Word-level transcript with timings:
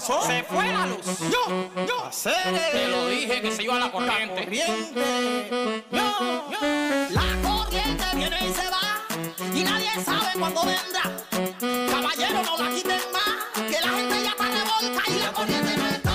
Pasó? 0.00 0.22
Se 0.26 0.42
fue 0.44 0.72
la 0.72 0.86
luz. 0.86 1.04
Yo, 1.30 1.86
yo. 1.86 2.04
Hacer 2.04 2.32
Te 2.72 2.88
lo 2.88 3.06
dije 3.08 3.42
que 3.42 3.52
se 3.52 3.62
iba 3.62 3.76
a 3.76 3.80
la 3.80 3.92
corriente. 3.92 4.44
corriente. 4.44 5.84
Yo, 5.90 6.50
yo. 6.50 6.58
La 7.10 7.48
corriente 7.48 8.04
viene 8.14 8.38
y 8.48 8.52
se 8.52 8.70
va 8.70 9.54
y 9.54 9.62
nadie 9.62 9.90
sabe 10.04 10.38
cuándo 10.38 10.62
vendrá. 10.64 11.02
Caballero, 11.90 12.42
no 12.42 12.58
la 12.58 12.70
quiten 12.70 13.00
más, 13.12 13.64
que 13.70 13.80
la 13.80 13.88
gente 13.88 14.22
ya 14.22 14.30
está 14.30 14.44
revolta 14.44 15.02
y 15.10 15.18
la 15.18 15.32
corriente 15.32 15.76
no 15.76 15.86
está. 15.88 16.09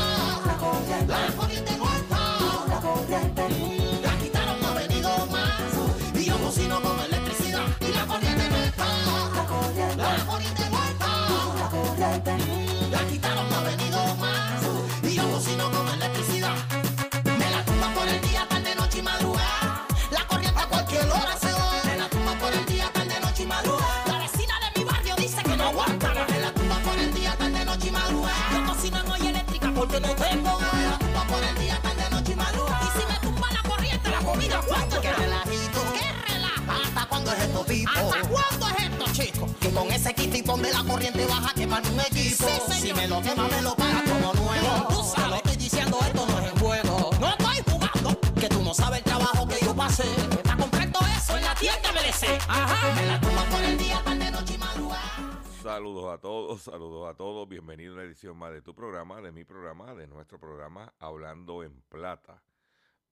De 40.66 40.74
la 40.74 40.84
corriente 40.84 41.26
vas 41.28 41.52
a 41.52 41.54
quemar 41.54 41.84
un 41.86 42.00
equipo. 42.00 42.48
Sí, 42.68 42.72
si 42.88 42.94
me 42.94 43.08
lo 43.08 43.22
quema, 43.22 43.48
me 43.48 43.62
lo 43.62 43.76
pagas 43.76 44.04
como 44.04 44.34
nuevo. 44.34 44.88
Tú 44.90 45.02
Te 45.02 45.10
sabes. 45.10 45.30
lo 45.30 45.36
estoy 45.36 45.56
diciendo, 45.58 45.98
esto 46.02 46.26
no 46.26 46.40
es 46.40 46.52
en 46.52 46.60
juego. 46.60 47.10
No 47.20 47.30
estoy 47.30 47.74
jugando. 47.74 48.20
Que 48.40 48.50
tú 48.50 48.64
no 48.64 48.74
sabes 48.74 49.00
el 49.00 49.04
trabajo 49.06 49.48
que 49.48 49.64
yo 49.64 49.76
pasé. 49.76 50.04
Para 50.44 50.58
comprar 50.58 50.92
todo 50.92 51.06
eso 51.08 51.38
en 51.38 51.44
la 51.44 51.56
tienda 51.56 51.92
merecer. 51.94 52.40
Ajá. 52.48 52.94
Me 52.96 53.06
la 53.06 53.22
tumba 53.22 53.44
por 53.46 53.64
el 53.64 53.78
día, 53.78 54.02
tarde, 54.04 54.32
noche 54.32 54.54
y 54.56 54.58
madrugada. 54.58 55.42
Saludos 55.62 56.14
a 56.14 56.18
todos, 56.20 56.62
saludos 56.62 57.10
a 57.10 57.14
todos. 57.16 57.48
Bienvenido 57.48 57.92
a 57.92 57.96
una 57.96 58.04
edición 58.04 58.38
más 58.38 58.52
de 58.52 58.62
tu 58.62 58.74
programa, 58.74 59.22
de 59.22 59.32
mi 59.32 59.44
programa, 59.44 59.94
de 59.94 60.08
nuestro 60.08 60.40
programa 60.40 60.94
Hablando 61.00 61.64
en 61.64 61.82
Plata. 61.90 62.42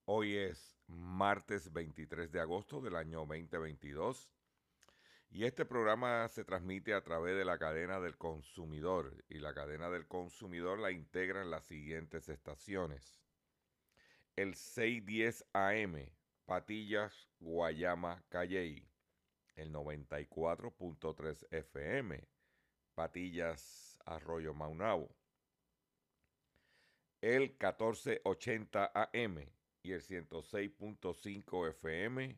Hoy 0.06 0.36
es 0.36 0.76
martes 0.88 1.72
23 1.72 2.31
de 2.31 2.42
agosto 2.42 2.81
del 2.81 2.96
año 2.96 3.20
2022 3.20 4.30
y 5.34 5.45
este 5.45 5.66
programa 5.66 6.28
se 6.28 6.45
transmite 6.45 6.94
a 6.94 7.02
través 7.02 7.36
de 7.36 7.44
la 7.44 7.58
cadena 7.58 8.00
del 8.00 8.16
consumidor 8.17 9.26
y 9.30 9.40
la 9.40 9.56
cadena 9.56 9.90
del 9.90 10.08
consumidor 10.08 10.78
la 10.78 10.92
integran 10.92 11.50
las 11.50 11.66
siguientes 11.66 12.30
estaciones. 12.30 13.20
El 14.36 14.53
610 14.53 15.45
AM, 15.53 16.08
Patillas, 16.46 17.28
Guayama, 17.40 18.24
Calley. 18.30 18.88
El 19.56 19.74
94.3 19.74 21.47
FM, 21.50 22.28
Patillas, 22.94 23.97
Arroyo 24.06 24.53
Maunabo. 24.53 25.16
El 27.22 27.50
1480 27.59 28.91
AM 28.94 29.50
y 29.81 29.94
el 29.94 30.03
106.5 30.03 31.69
FM, 31.69 32.38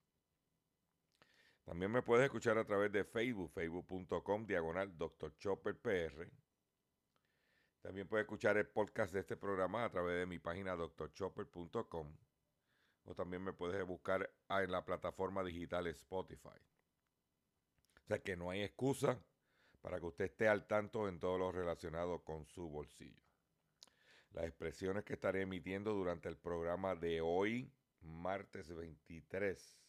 También 1.71 1.89
me 1.89 2.01
puedes 2.01 2.25
escuchar 2.25 2.57
a 2.57 2.65
través 2.65 2.91
de 2.91 3.05
Facebook, 3.05 3.49
facebook.com, 3.53 4.45
diagonal 4.45 4.97
Dr. 4.97 5.37
Chopper. 5.37 5.77
También 7.79 8.09
puedes 8.09 8.25
escuchar 8.25 8.57
el 8.57 8.67
podcast 8.67 9.13
de 9.13 9.21
este 9.21 9.37
programa 9.37 9.85
a 9.85 9.89
través 9.89 10.19
de 10.19 10.25
mi 10.25 10.37
página 10.37 10.75
drchopper.com 10.75 12.13
o 13.05 13.15
también 13.15 13.41
me 13.41 13.53
puedes 13.53 13.87
buscar 13.87 14.29
en 14.49 14.69
la 14.69 14.83
plataforma 14.83 15.45
digital 15.45 15.87
Spotify. 15.87 16.59
O 18.03 18.05
sea 18.05 18.19
que 18.19 18.35
no 18.35 18.49
hay 18.49 18.63
excusa 18.63 19.17
para 19.79 19.97
que 19.97 20.07
usted 20.07 20.25
esté 20.25 20.49
al 20.49 20.67
tanto 20.67 21.07
en 21.07 21.21
todo 21.21 21.37
lo 21.37 21.53
relacionado 21.53 22.21
con 22.25 22.45
su 22.47 22.69
bolsillo. 22.69 23.23
Las 24.31 24.43
expresiones 24.43 25.05
que 25.05 25.13
estaré 25.13 25.43
emitiendo 25.43 25.93
durante 25.93 26.27
el 26.27 26.35
programa 26.35 26.95
de 26.95 27.21
hoy, 27.21 27.71
martes 28.01 28.75
23 28.75 29.81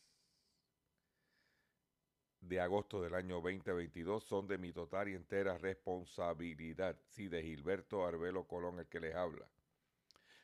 de 2.42 2.60
agosto 2.60 3.00
del 3.00 3.14
año 3.14 3.40
2022, 3.40 4.24
son 4.24 4.48
de 4.48 4.58
mi 4.58 4.72
total 4.72 5.08
y 5.08 5.14
entera 5.14 5.56
responsabilidad. 5.58 6.98
Sí, 7.08 7.28
de 7.28 7.42
Gilberto 7.42 8.04
Arbelo 8.04 8.46
Colón, 8.46 8.80
el 8.80 8.88
que 8.88 9.00
les 9.00 9.14
habla. 9.14 9.48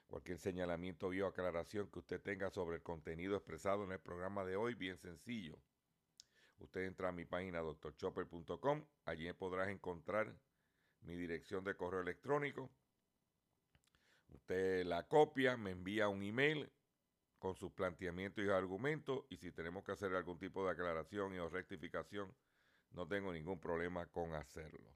Cualquier 0.07 0.39
señalamiento 0.39 1.09
o 1.09 1.27
aclaración 1.27 1.91
que 1.91 1.99
usted 1.99 2.23
tenga 2.23 2.51
sobre 2.51 2.77
el 2.77 2.83
contenido 2.83 3.37
expresado 3.37 3.85
en 3.85 3.93
el 3.93 3.99
programa 3.99 4.45
de 4.45 4.57
hoy, 4.57 4.75
bien 4.75 4.97
sencillo. 4.97 5.59
Usted 6.61 6.87
entra 6.87 7.09
a 7.09 7.13
mi 7.13 7.25
página 7.25 7.61
drchopper.com, 7.61 8.85
allí 9.05 9.31
podrás 9.33 9.69
encontrar 9.69 10.33
mi 11.03 11.15
dirección 11.15 11.65
de 11.65 11.77
correo 11.77 12.01
electrónico. 12.01 12.71
Usted 14.29 14.85
la 14.87 15.07
copia, 15.09 15.57
me 15.57 15.73
envía 15.73 16.09
un 16.09 16.23
email 16.23 16.71
con 17.39 17.55
sus 17.55 17.73
planteamientos 17.73 18.45
y 18.45 18.49
argumentos 18.49 19.25
y 19.29 19.37
si 19.37 19.53
tenemos 19.53 19.85
que 19.85 19.93
hacer 19.93 20.15
algún 20.15 20.39
tipo 20.39 20.65
de 20.65 20.73
aclaración 20.73 21.35
y 21.35 21.39
o 21.39 21.49
rectificación, 21.49 22.35
no 22.91 23.07
tengo 23.07 23.33
ningún 23.33 23.61
problema 23.61 24.07
con 24.07 24.35
hacerlo. 24.35 24.95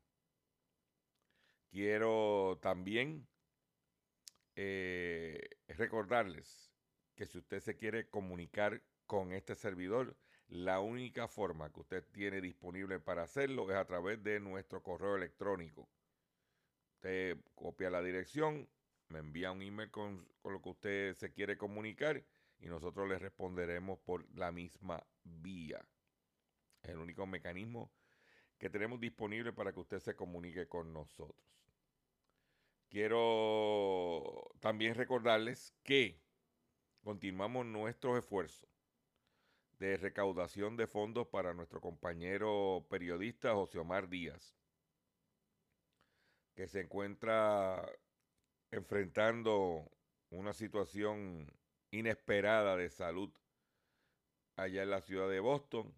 Quiero 1.71 2.59
también 2.61 3.27
eh, 4.57 5.41
recordarles 5.69 6.73
que 7.15 7.27
si 7.27 7.39
usted 7.39 7.61
se 7.61 7.77
quiere 7.77 8.09
comunicar 8.09 8.83
con 9.07 9.33
este 9.33 9.55
servidor, 9.55 10.17
la 10.49 10.81
única 10.81 11.29
forma 11.29 11.73
que 11.73 11.81
usted 11.81 12.05
tiene 12.13 12.41
disponible 12.41 13.01
para 13.01 13.23
hacerlo 13.23 13.71
es 13.71 13.77
a 13.77 13.87
través 13.87 14.23
de 14.23 14.41
nuestro 14.41 14.83
correo 14.83 15.17
electrónico. 15.17 15.89
Usted 16.97 17.39
copia 17.55 17.91
la 17.91 18.03
dirección, 18.03 18.69
me 19.09 19.21
envía 19.21 19.51
un 19.51 19.63
email 19.63 19.91
con, 19.91 20.27
con, 20.41 20.53
lo 20.53 20.61
que 20.61 20.69
usted 20.69 21.15
se 21.15 21.33
quiere 21.33 21.57
comunicar 21.57 22.23
y 22.63 22.69
nosotros 22.69 23.09
le 23.09 23.19
responderemos 23.19 23.99
por 23.99 24.25
la 24.37 24.53
misma 24.53 25.05
vía. 25.25 25.85
Es 26.81 26.91
el 26.91 26.99
único 26.99 27.27
mecanismo 27.27 27.93
que 28.57 28.71
tenemos 28.71 29.01
disponible 29.01 29.53
para 29.53 29.73
que 29.73 29.81
usted 29.81 29.99
se 29.99 30.15
comunique 30.15 30.69
con 30.69 30.93
nosotros. 30.93 31.45
Quiero 32.89 34.53
también 34.61 34.95
recordarles 34.95 35.75
que 35.83 36.23
continuamos 37.03 37.67
nuestros 37.67 38.19
esfuerzos 38.19 38.69
de 39.79 39.97
recaudación 39.97 40.77
de 40.77 40.87
fondos 40.87 41.27
para 41.27 41.55
nuestro 41.55 41.81
compañero 41.81 42.87
periodista 42.89 43.55
José 43.55 43.79
Omar 43.79 44.09
Díaz, 44.09 44.57
que 46.55 46.69
se 46.69 46.83
encuentra 46.83 47.85
enfrentando 48.71 49.91
una 50.31 50.53
situación 50.53 51.53
inesperada 51.93 52.77
de 52.77 52.91
salud 52.91 53.31
allá 54.57 54.83
en 54.83 54.91
la 54.91 55.01
ciudad 55.01 55.29
de 55.29 55.39
Boston. 55.41 55.95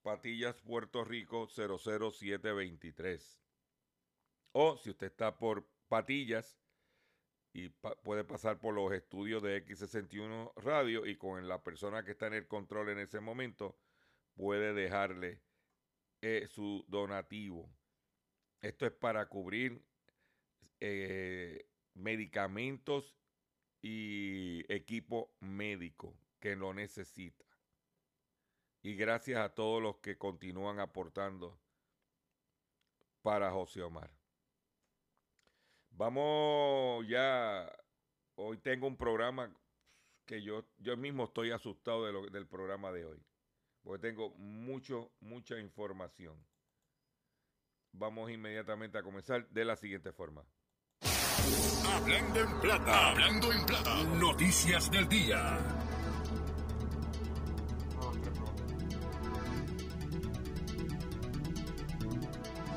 Patillas, 0.01 0.61
Puerto 0.61 1.03
Rico 1.03 1.47
00723. 1.47 3.41
O 4.53 4.77
si 4.77 4.89
usted 4.89 5.07
está 5.07 5.37
por 5.37 5.67
Patillas 5.89 6.57
y 7.53 7.69
puede 7.69 8.23
pasar 8.23 8.59
por 8.59 8.73
los 8.73 8.91
estudios 8.93 9.41
de 9.41 9.65
X61 9.65 10.53
Radio 10.57 11.05
y 11.05 11.15
con 11.17 11.47
la 11.47 11.63
persona 11.63 12.03
que 12.03 12.11
está 12.11 12.27
en 12.27 12.35
el 12.35 12.47
control 12.47 12.89
en 12.89 12.99
ese 12.99 13.19
momento 13.19 13.77
puede 14.35 14.73
dejarle 14.73 15.41
eh, 16.21 16.47
su 16.47 16.85
donativo. 16.87 17.69
Esto 18.61 18.85
es 18.85 18.91
para 18.91 19.27
cubrir 19.27 19.81
eh, 20.79 21.67
medicamentos 21.93 23.15
y 23.81 24.63
equipo 24.71 25.33
médico 25.39 26.15
que 26.39 26.55
lo 26.55 26.73
necesita. 26.73 27.45
Y 28.81 28.95
gracias 28.95 29.39
a 29.39 29.53
todos 29.53 29.81
los 29.81 29.97
que 29.97 30.17
continúan 30.17 30.79
aportando 30.79 31.59
para 33.21 33.51
José 33.51 33.81
Omar. 33.81 34.18
Vamos 35.99 37.05
ya, 37.09 37.69
hoy 38.35 38.57
tengo 38.59 38.87
un 38.87 38.95
programa 38.95 39.53
que 40.25 40.41
yo, 40.41 40.63
yo 40.77 40.95
mismo 40.95 41.25
estoy 41.25 41.51
asustado 41.51 42.05
del 42.29 42.47
programa 42.47 42.89
de 42.93 43.03
hoy, 43.03 43.21
porque 43.83 44.07
tengo 44.07 44.29
mucho, 44.37 45.11
mucha 45.19 45.59
información. 45.59 46.41
Vamos 47.91 48.31
inmediatamente 48.31 48.97
a 48.97 49.03
comenzar 49.03 49.49
de 49.49 49.65
la 49.65 49.75
siguiente 49.75 50.13
forma. 50.13 50.45
Hablando 51.93 52.39
en 52.39 52.61
plata, 52.61 53.09
hablando 53.09 53.51
en 53.51 53.65
plata, 53.65 54.03
noticias 54.21 54.89
del 54.89 55.09
día. 55.09 55.78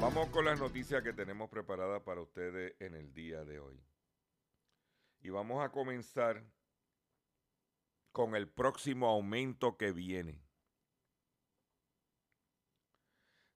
Vamos 0.03 0.31
con 0.31 0.45
las 0.45 0.59
noticias 0.59 1.01
que 1.05 1.13
tenemos 1.13 1.49
preparadas 1.49 2.03
para 2.03 2.21
ustedes 2.21 2.75
en 2.81 2.95
el 2.95 3.15
día 3.15 3.45
de 3.45 3.61
hoy. 3.61 3.81
Y 5.21 5.31
vamos 5.31 5.65
a 5.65 5.71
comenzar 5.71 6.43
con 8.11 8.35
el 8.35 8.49
próximo 8.49 9.07
aumento 9.07 9.77
que 9.77 9.93
viene. 9.93 10.43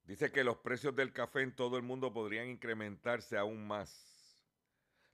Dice 0.05 0.31
que 0.31 0.45
los 0.45 0.59
precios 0.59 0.95
del 0.95 1.13
café 1.13 1.41
en 1.41 1.53
todo 1.53 1.79
el 1.79 1.83
mundo 1.83 2.13
podrían 2.13 2.47
incrementarse 2.47 3.37
aún 3.37 3.67
más. 3.67 4.41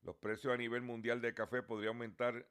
Los 0.03 0.17
precios 0.17 0.53
a 0.53 0.59
nivel 0.59 0.83
mundial 0.83 1.23
de 1.23 1.33
café 1.33 1.63
podrían 1.63 1.95
aumentar 1.95 2.47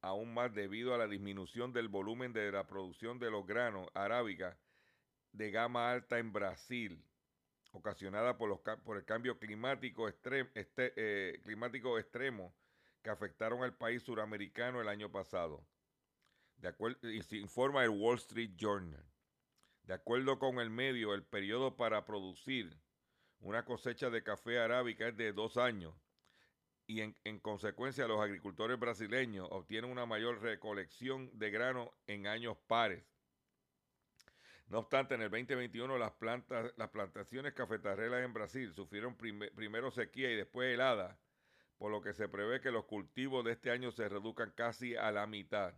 aún 0.00 0.34
más 0.34 0.52
debido 0.52 0.92
a 0.92 0.98
la 0.98 1.06
disminución 1.06 1.72
del 1.72 1.86
volumen 1.86 2.32
de 2.32 2.50
la 2.50 2.66
producción 2.66 3.20
de 3.20 3.30
los 3.30 3.46
granos 3.46 3.86
arábica 3.94 4.58
de 5.30 5.52
gama 5.52 5.92
alta 5.92 6.18
en 6.18 6.32
Brasil 6.32 7.06
ocasionada 7.72 8.36
por, 8.36 8.48
los, 8.48 8.60
por 8.84 8.96
el 8.96 9.04
cambio 9.04 9.38
climático, 9.38 10.08
este, 10.08 10.46
eh, 10.54 11.40
climático 11.42 11.98
extremo 11.98 12.54
que 13.02 13.10
afectaron 13.10 13.62
al 13.62 13.74
país 13.74 14.02
suramericano 14.02 14.80
el 14.80 14.88
año 14.88 15.10
pasado. 15.10 15.66
De 16.56 16.68
acuerdo, 16.68 17.10
y 17.10 17.22
se 17.22 17.36
informa 17.36 17.82
el 17.82 17.90
Wall 17.90 18.18
Street 18.18 18.52
Journal. 18.56 19.04
De 19.82 19.94
acuerdo 19.94 20.38
con 20.38 20.60
el 20.60 20.70
medio, 20.70 21.12
el 21.14 21.24
periodo 21.24 21.76
para 21.76 22.04
producir 22.04 22.78
una 23.40 23.64
cosecha 23.64 24.10
de 24.10 24.22
café 24.22 24.60
arábica 24.60 25.08
es 25.08 25.16
de 25.16 25.32
dos 25.32 25.56
años 25.56 25.94
y 26.86 27.00
en, 27.00 27.16
en, 27.24 27.40
consecuencia 27.40 28.06
los 28.06 28.20
agricultores 28.20 28.78
brasileños 28.78 29.48
obtienen 29.50 29.90
una 29.90 30.06
mayor 30.06 30.40
recolección 30.40 31.30
de 31.38 31.50
grano 31.50 31.92
en 32.06 32.26
años 32.26 32.56
pares. 32.66 33.04
No 34.66 34.78
obstante, 34.78 35.14
en 35.14 35.22
el 35.22 35.30
2021 35.30 35.98
las, 35.98 36.12
plantas, 36.12 36.72
las 36.76 36.88
plantaciones 36.90 37.52
cafetarrelas 37.52 38.24
en 38.24 38.32
Brasil 38.32 38.72
sufrieron 38.72 39.16
primero 39.16 39.90
sequía 39.90 40.30
y 40.30 40.36
después 40.36 40.72
helada, 40.72 41.18
por 41.76 41.90
lo 41.90 42.00
que 42.00 42.14
se 42.14 42.28
prevé 42.28 42.60
que 42.60 42.70
los 42.70 42.84
cultivos 42.84 43.44
de 43.44 43.52
este 43.52 43.70
año 43.70 43.90
se 43.90 44.08
reduzcan 44.08 44.52
casi 44.52 44.96
a 44.96 45.10
la 45.10 45.26
mitad. 45.26 45.74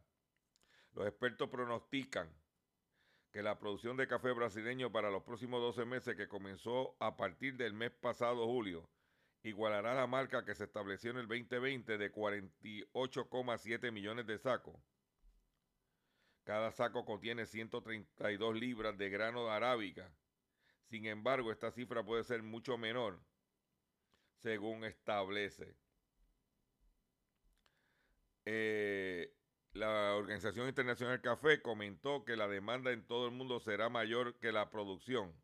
Los 0.92 1.08
expertos 1.08 1.48
pronostican 1.48 2.32
que 3.32 3.42
la 3.42 3.58
producción 3.58 3.96
de 3.96 4.06
café 4.06 4.30
brasileño 4.30 4.92
para 4.92 5.10
los 5.10 5.24
próximos 5.24 5.60
12 5.60 5.84
meses, 5.86 6.16
que 6.16 6.28
comenzó 6.28 6.94
a 7.00 7.16
partir 7.16 7.56
del 7.56 7.72
mes 7.72 7.90
pasado 7.90 8.46
julio, 8.46 8.88
igualará 9.42 9.94
la 9.94 10.06
marca 10.06 10.44
que 10.44 10.54
se 10.54 10.64
estableció 10.64 11.10
en 11.10 11.16
el 11.16 11.26
2020 11.26 11.98
de 11.98 12.12
48,7 12.12 13.90
millones 13.90 14.26
de 14.26 14.38
sacos 14.38 14.76
cada 16.44 16.70
saco 16.72 17.04
contiene 17.04 17.46
132 17.46 18.54
libras 18.54 18.96
de 18.96 19.08
grano 19.10 19.46
de 19.46 19.50
arábica. 19.50 20.10
Sin 20.84 21.06
embargo, 21.06 21.50
esta 21.50 21.70
cifra 21.72 22.04
puede 22.04 22.22
ser 22.22 22.42
mucho 22.42 22.76
menor, 22.76 23.18
según 24.36 24.84
establece. 24.84 25.74
Eh, 28.44 29.34
la 29.72 30.14
Organización 30.14 30.68
Internacional 30.68 31.20
Café 31.22 31.62
comentó 31.62 32.24
que 32.24 32.36
la 32.36 32.46
demanda 32.46 32.92
en 32.92 33.06
todo 33.06 33.26
el 33.26 33.32
mundo 33.32 33.58
será 33.58 33.88
mayor 33.88 34.38
que 34.38 34.52
la 34.52 34.70
producción. 34.70 35.34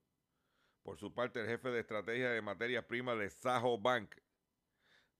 Por 0.82 0.98
su 0.98 1.14
parte, 1.14 1.40
el 1.40 1.46
jefe 1.46 1.70
de 1.70 1.80
estrategia 1.80 2.30
de 2.30 2.42
materias 2.42 2.84
primas 2.84 3.18
de 3.18 3.30
Sajo 3.30 3.78
Bank 3.78 4.14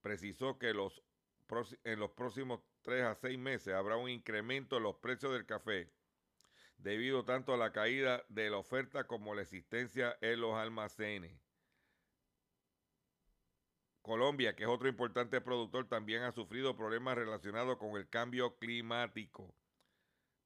precisó 0.03 0.59
que 0.59 0.69
en 0.71 1.99
los 1.99 2.11
próximos 2.13 2.61
tres 2.83 3.05
a 3.05 3.15
seis 3.15 3.39
meses 3.39 3.75
habrá 3.75 3.97
un 3.97 4.09
incremento 4.09 4.77
en 4.77 4.85
los 4.85 4.97
precios 4.97 5.33
del 5.33 5.47
café 5.47 5.91
debido 6.79 7.25
tanto 7.25 7.53
a 7.53 7.57
la 7.57 7.73
caída 7.73 8.25
de 8.29 8.51
la 8.51 8.59
oferta 8.59 9.07
como 9.07 9.35
la 9.35 9.43
existencia 9.43 10.17
en 10.21 10.41
los 10.41 10.55
almacenes. 10.55 11.39
Colombia, 14.03 14.57
que 14.57 14.65
es 14.65 14.69
otro 14.69 14.89
importante 14.89 15.41
productor, 15.41 15.89
también 15.89 16.23
ha 16.23 16.33
sufrido 16.33 16.77
problemas 16.77 17.17
relacionados 17.17 17.77
con 17.77 17.97
el 17.97 18.09
cambio 18.09 18.57
climático. 18.59 19.55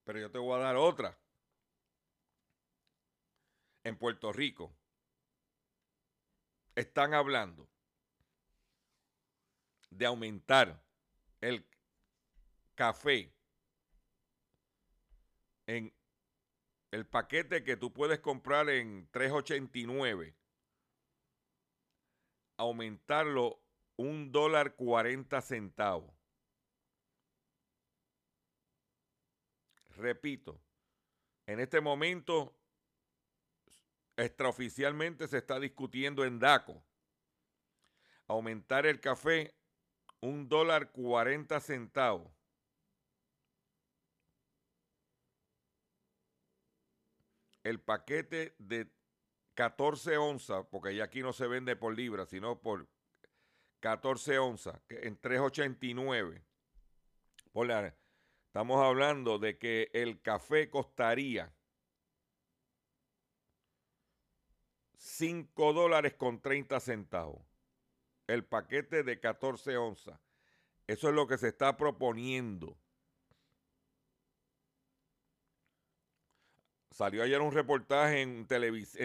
Pero 0.05 0.19
yo 0.19 0.31
te 0.31 0.39
voy 0.39 0.59
a 0.59 0.65
dar 0.65 0.77
otra. 0.77 1.17
En 3.85 3.97
Puerto 3.97 4.33
Rico 4.33 4.75
están 6.75 7.15
hablando 7.15 7.69
de 9.91 10.07
aumentar 10.07 10.83
el 11.41 11.65
café 12.75 13.33
en 15.67 15.93
el 16.91 17.07
paquete 17.07 17.65
que 17.65 17.77
tú 17.77 17.93
puedes 17.93 18.21
comprar 18.21 18.69
en 18.69 19.11
3.89, 19.11 20.35
aumentarlo 22.57 23.61
un 23.97 24.31
dólar 24.31 24.75
40 24.77 25.41
centavos. 25.41 26.13
Repito, 29.97 30.61
en 31.47 31.61
este 31.61 31.81
momento 31.81 32.57
extraoficialmente 34.17 35.27
se 35.29 35.39
está 35.39 35.59
discutiendo 35.59 36.25
en 36.25 36.39
DACO 36.39 36.85
aumentar 38.27 38.87
el 38.87 39.01
café 39.01 39.55
un 40.21 40.49
dólar 40.49 40.91
40 40.93 41.61
centavos. 41.61 42.33
El 47.65 47.81
paquete 47.81 48.55
de 48.59 48.89
14 49.55 50.17
onzas, 50.19 50.65
porque 50.71 50.95
ya 50.95 51.05
aquí 51.05 51.23
no 51.23 51.33
se 51.33 51.49
vende 51.49 51.75
por 51.75 51.97
libra, 51.97 52.27
sino 52.27 52.61
por 52.61 52.89
14 53.81 54.39
onzas, 54.39 54.81
en 54.89 55.21
3.89. 55.21 56.45
Estamos 58.47 58.85
hablando 58.85 59.39
de 59.39 59.59
que 59.59 59.91
el 59.93 60.21
café 60.23 60.71
costaría 60.71 61.53
5 64.97 65.73
dólares 65.73 66.15
con 66.15 66.41
30 66.41 66.81
centavos. 66.81 67.47
el 68.27 68.45
paquete 68.45 69.03
de 69.03 69.21
14 69.21 69.77
onzas. 69.77 70.19
Eso 70.87 71.09
es 71.09 71.15
lo 71.15 71.27
que 71.27 71.39
se 71.39 71.49
está 71.49 71.77
proponiendo. 71.77 72.79
Salió 76.95 77.25
ayer 77.25 77.41
un 77.41 77.51
reportaje 77.51 78.23
en, 78.23 78.47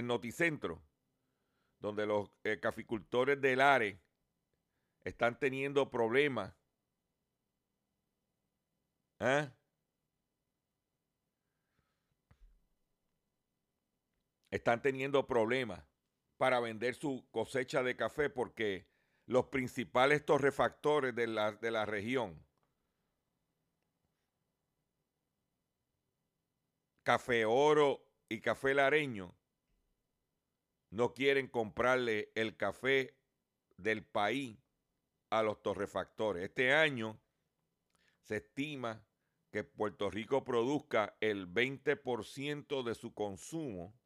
Noticentro, 0.05 0.79
donde 1.79 2.05
los 2.05 2.29
eh, 2.43 2.60
caficultores 2.60 3.41
del 3.41 3.62
ARE 3.62 4.00
están 5.01 5.39
teniendo 5.39 5.89
problemas. 5.89 6.53
¿Ah? 9.19 9.51
Están 14.51 14.84
teniendo 14.84 15.25
problemas 15.25 15.84
para 16.38 16.60
vender 16.60 16.93
su 16.93 17.27
cosecha 17.31 17.81
de 17.81 17.96
café 17.96 18.29
porque 18.29 18.86
los 19.25 19.48
principales 19.48 20.24
torrefactores 20.24 21.15
de 21.15 21.25
la, 21.25 21.53
de 21.53 21.72
la 21.72 21.88
región, 21.88 22.39
Café 27.03 27.46
Oro 27.46 28.06
y 28.27 28.41
Café 28.41 28.74
Lareño, 28.74 29.36
no 30.91 31.13
quieren 31.13 31.48
comprarle 31.48 32.32
el 32.36 32.58
café 32.58 33.15
del 33.77 34.03
país 34.03 34.58
a 35.29 35.44
los 35.44 35.62
torrefactores. 35.62 36.44
Este 36.44 36.74
año 36.74 37.20
se 38.22 38.38
estima 38.38 39.06
que 39.51 39.63
Puerto 39.63 40.10
Rico 40.10 40.44
produzca 40.44 41.15
el 41.20 41.51
20% 41.51 42.84
de 42.84 42.96
su 42.96 43.13
consumo 43.13 44.00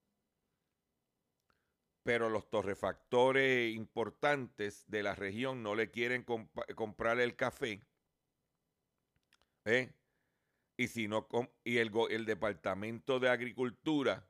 pero 2.04 2.30
los 2.30 2.50
torrefactores 2.50 3.74
importantes 3.74 4.84
de 4.88 5.04
la 5.04 5.16
región 5.16 5.64
no 5.64 5.74
le 5.74 5.90
quieren 5.90 6.26
comprar 6.76 7.20
el 7.20 7.36
café. 7.36 7.82
¿eh? 9.66 9.94
Y, 10.76 10.88
si 10.88 11.08
no, 11.08 11.28
y 11.64 11.78
el, 11.78 11.92
el 12.10 12.26
Departamento 12.26 13.20
de 13.20 13.30
Agricultura 13.30 14.28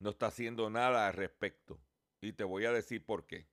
no 0.00 0.10
está 0.10 0.26
haciendo 0.26 0.70
nada 0.70 1.06
al 1.06 1.14
respecto. 1.14 1.80
Y 2.20 2.32
te 2.32 2.44
voy 2.44 2.64
a 2.64 2.72
decir 2.72 3.04
por 3.04 3.26
qué. 3.26 3.48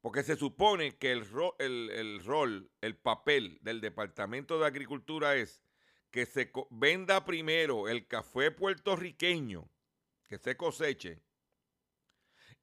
Porque 0.00 0.22
se 0.22 0.36
supone 0.36 0.96
que 0.98 1.12
el, 1.12 1.26
el, 1.58 1.90
el 1.90 2.24
rol, 2.24 2.70
el 2.80 2.96
papel 2.96 3.58
del 3.62 3.80
Departamento 3.80 4.58
de 4.58 4.66
Agricultura 4.66 5.36
es 5.36 5.62
que 6.10 6.26
se 6.26 6.52
venda 6.70 7.24
primero 7.24 7.88
el 7.88 8.06
café 8.06 8.50
puertorriqueño 8.50 9.68
que 10.28 10.38
se 10.38 10.56
coseche 10.56 11.22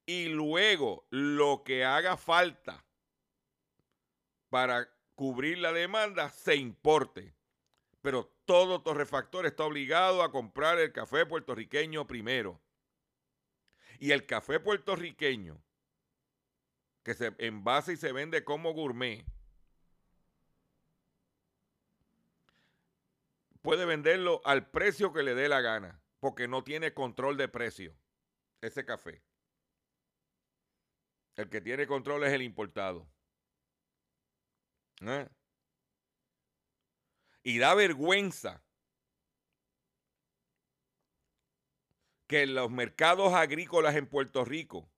y 0.06 0.28
luego 0.28 1.06
lo 1.10 1.62
que 1.64 1.84
haga 1.84 2.16
falta 2.16 2.84
para 4.48 4.88
cubrir 5.20 5.58
la 5.58 5.70
demanda 5.70 6.30
se 6.30 6.56
importe. 6.56 7.34
Pero 8.00 8.32
todo 8.46 8.80
torrefactor 8.80 9.44
está 9.44 9.64
obligado 9.64 10.22
a 10.22 10.32
comprar 10.32 10.78
el 10.78 10.94
café 10.94 11.26
puertorriqueño 11.26 12.06
primero. 12.06 12.58
Y 13.98 14.12
el 14.12 14.24
café 14.24 14.60
puertorriqueño, 14.60 15.62
que 17.02 17.12
se 17.12 17.34
envase 17.36 17.92
y 17.92 17.96
se 17.98 18.12
vende 18.12 18.44
como 18.44 18.72
gourmet, 18.72 19.26
puede 23.60 23.84
venderlo 23.84 24.40
al 24.46 24.70
precio 24.70 25.12
que 25.12 25.22
le 25.22 25.34
dé 25.34 25.50
la 25.50 25.60
gana 25.60 26.00
porque 26.18 26.48
no 26.48 26.64
tiene 26.64 26.94
control 26.94 27.36
de 27.36 27.48
precio 27.48 27.94
ese 28.62 28.86
café. 28.86 29.20
El 31.36 31.50
que 31.50 31.60
tiene 31.60 31.86
control 31.86 32.24
es 32.24 32.32
el 32.32 32.40
importado. 32.40 33.06
Y 37.42 37.58
da 37.58 37.74
vergüenza 37.74 38.62
que 42.26 42.46
los 42.46 42.70
mercados 42.70 43.32
agrícolas 43.32 43.96
en 43.96 44.06
Puerto 44.06 44.44
Rico, 44.44 44.88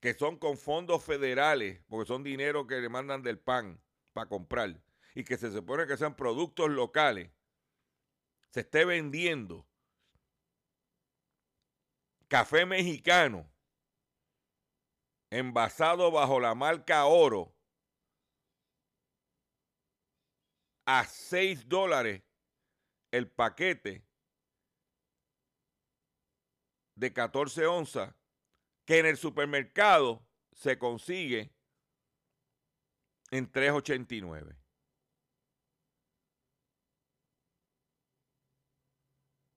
que 0.00 0.14
son 0.14 0.38
con 0.38 0.56
fondos 0.56 1.04
federales, 1.04 1.82
porque 1.88 2.08
son 2.08 2.24
dinero 2.24 2.66
que 2.66 2.80
le 2.80 2.88
mandan 2.88 3.22
del 3.22 3.38
PAN 3.38 3.80
para 4.12 4.28
comprar, 4.28 4.82
y 5.14 5.24
que 5.24 5.36
se 5.36 5.52
supone 5.52 5.86
que 5.86 5.96
sean 5.96 6.16
productos 6.16 6.70
locales, 6.70 7.30
se 8.50 8.60
esté 8.60 8.84
vendiendo 8.84 9.66
café 12.28 12.66
mexicano 12.66 13.50
envasado 15.30 16.10
bajo 16.10 16.40
la 16.40 16.54
marca 16.54 17.04
oro 17.06 17.54
a 20.90 21.04
6 21.04 21.68
dólares 21.68 22.22
el 23.10 23.30
paquete 23.30 24.06
de 26.94 27.12
14 27.12 27.66
onzas 27.66 28.14
que 28.86 28.98
en 28.98 29.04
el 29.04 29.18
supermercado 29.18 30.26
se 30.52 30.78
consigue 30.78 31.52
en 33.30 33.52
3.89. 33.52 34.56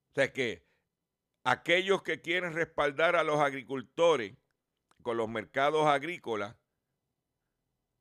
O 0.09 0.13
sea 0.13 0.33
que 0.33 0.67
aquellos 1.45 2.03
que 2.03 2.19
quieren 2.19 2.51
respaldar 2.51 3.15
a 3.15 3.23
los 3.23 3.39
agricultores 3.39 4.35
con 5.01 5.15
los 5.15 5.29
mercados 5.29 5.87
agrícolas 5.87 6.57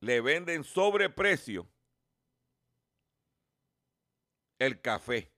le 0.01 0.21
venden 0.21 0.65
sobreprecio 0.65 1.70
el 4.61 4.81
café 4.81 5.33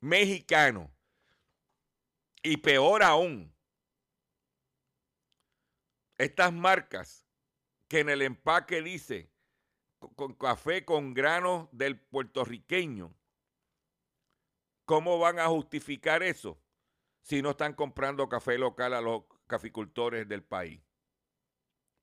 mexicano. 0.00 0.92
Y 2.42 2.58
peor 2.58 3.02
aún, 3.02 3.54
estas 6.18 6.52
marcas 6.52 7.26
que 7.88 8.00
en 8.00 8.08
el 8.10 8.22
empaque 8.22 8.82
dice 8.82 9.32
con 10.14 10.34
café 10.34 10.84
con 10.84 11.14
granos 11.14 11.68
del 11.72 11.98
puertorriqueño, 11.98 13.16
¿cómo 14.84 15.18
van 15.18 15.38
a 15.38 15.46
justificar 15.46 16.22
eso 16.22 16.60
si 17.22 17.42
no 17.42 17.50
están 17.50 17.74
comprando 17.74 18.28
café 18.28 18.58
local 18.58 18.94
a 18.94 19.00
los 19.00 19.24
caficultores 19.46 20.28
del 20.28 20.44
país? 20.44 20.80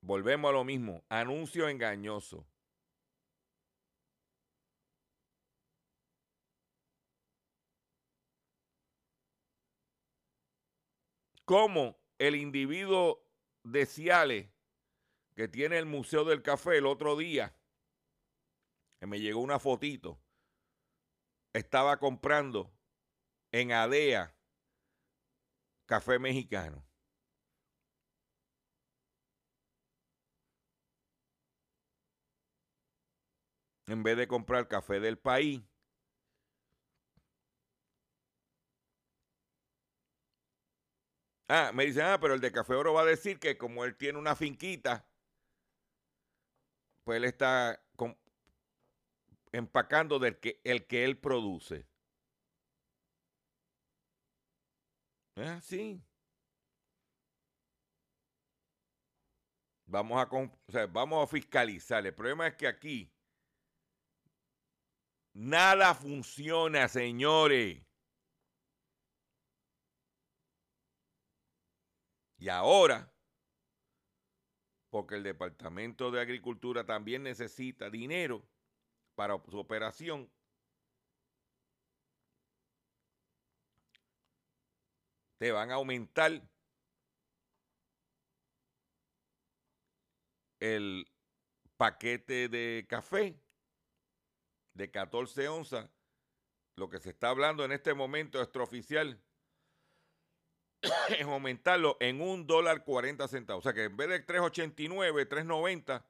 Volvemos 0.00 0.50
a 0.50 0.52
lo 0.52 0.64
mismo, 0.64 1.04
anuncio 1.08 1.68
engañoso. 1.68 2.46
¿Cómo 11.44 11.98
el 12.18 12.36
individuo 12.36 13.26
de 13.62 13.86
Ciales 13.86 14.50
que 15.34 15.48
tiene 15.48 15.78
el 15.78 15.86
Museo 15.86 16.24
del 16.24 16.42
Café 16.42 16.78
el 16.78 16.86
otro 16.86 17.16
día 17.16 17.54
me 19.06 19.20
llegó 19.20 19.40
una 19.40 19.58
fotito, 19.58 20.20
estaba 21.52 21.98
comprando 21.98 22.72
en 23.52 23.72
ADEA 23.72 24.34
café 25.86 26.18
mexicano. 26.18 26.84
En 33.86 34.02
vez 34.02 34.16
de 34.16 34.26
comprar 34.26 34.66
café 34.66 34.98
del 34.98 35.18
país. 35.18 35.60
Ah, 41.48 41.72
me 41.74 41.84
dicen, 41.84 42.04
ah, 42.04 42.18
pero 42.20 42.34
el 42.34 42.40
de 42.40 42.52
Café 42.52 42.74
Oro 42.74 42.94
va 42.94 43.02
a 43.02 43.06
decir 43.06 43.38
que 43.38 43.58
como 43.58 43.84
él 43.84 43.96
tiene 43.96 44.18
una 44.18 44.34
finquita, 44.34 45.06
pues 47.04 47.18
él 47.18 47.24
está 47.24 47.80
empacando 49.52 50.18
del 50.18 50.38
que, 50.40 50.60
el 50.64 50.86
que 50.86 51.04
él 51.04 51.18
produce. 51.18 51.86
Es 55.36 55.48
así. 55.48 56.02
Vamos 59.86 60.20
a, 60.20 60.86
vamos 60.86 61.24
a 61.24 61.26
fiscalizar. 61.30 62.04
El 62.06 62.14
problema 62.14 62.46
es 62.46 62.56
que 62.56 62.66
aquí 62.66 63.12
nada 65.34 65.94
funciona, 65.94 66.88
señores. 66.88 67.82
Y 72.44 72.50
ahora, 72.50 73.10
porque 74.90 75.14
el 75.14 75.22
Departamento 75.22 76.10
de 76.10 76.20
Agricultura 76.20 76.84
también 76.84 77.22
necesita 77.22 77.88
dinero, 77.88 78.46
para 79.14 79.42
su 79.48 79.58
operación. 79.58 80.30
te 85.38 85.52
van 85.52 85.70
a 85.70 85.74
aumentar 85.76 86.42
el 90.60 91.10
paquete 91.78 92.48
de 92.50 92.84
café 92.86 93.40
de 94.74 94.90
14 94.90 95.48
onzas. 95.48 95.90
Lo 96.76 96.90
que 96.90 96.98
se 96.98 97.10
está 97.10 97.30
hablando 97.30 97.64
en 97.64 97.72
este 97.72 97.94
momento 97.94 98.42
extraoficial 98.42 99.18
es 101.18 101.22
aumentarlo 101.22 101.96
en 102.00 102.20
un 102.20 102.46
dólar 102.46 102.84
40 102.84 103.28
centavos. 103.28 103.64
O 103.64 103.68
sea 103.68 103.74
que 103.74 103.84
en 103.84 103.96
vez 103.96 104.08
de 104.08 104.26
3.89, 104.26 105.28
3.90, 105.28 106.04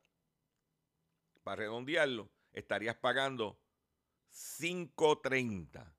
para 1.42 1.56
redondearlo, 1.56 2.30
estarías 2.52 2.96
pagando 2.96 3.58
5.30. 4.32 5.94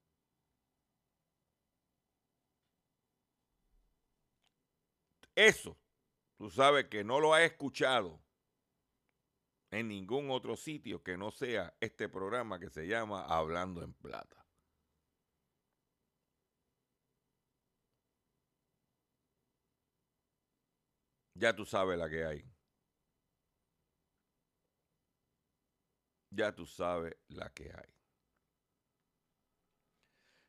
Eso, 5.36 5.78
tú 6.38 6.50
sabes 6.50 6.86
que 6.86 7.04
no 7.04 7.20
lo 7.20 7.34
has 7.34 7.44
escuchado 7.44 8.22
en 9.70 9.90
ningún 9.90 10.32
otro 10.32 10.56
sitio 10.56 11.04
que 11.04 11.18
no 11.18 11.32
sea 11.32 11.76
este 11.82 12.08
programa 12.08 12.60
que 12.60 12.70
se 12.70 12.88
llama 12.88 13.26
Hablando 13.26 13.84
en 13.84 13.94
Plata. 13.94 14.45
Ya 21.36 21.54
tú 21.54 21.66
sabes 21.66 21.98
la 21.98 22.10
que 22.10 22.24
hay. 22.26 22.46
Ya 26.32 26.56
tú 26.56 26.66
sabes 26.66 27.16
la 27.28 27.54
que 27.54 27.72
hay. 27.72 27.94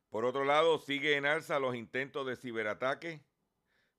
Por 0.08 0.24
otro 0.24 0.44
lado, 0.44 0.78
sigue 0.78 1.16
en 1.16 1.26
alza 1.26 1.58
los 1.58 1.74
intentos 1.74 2.26
de 2.26 2.36
ciberataque. 2.36 3.24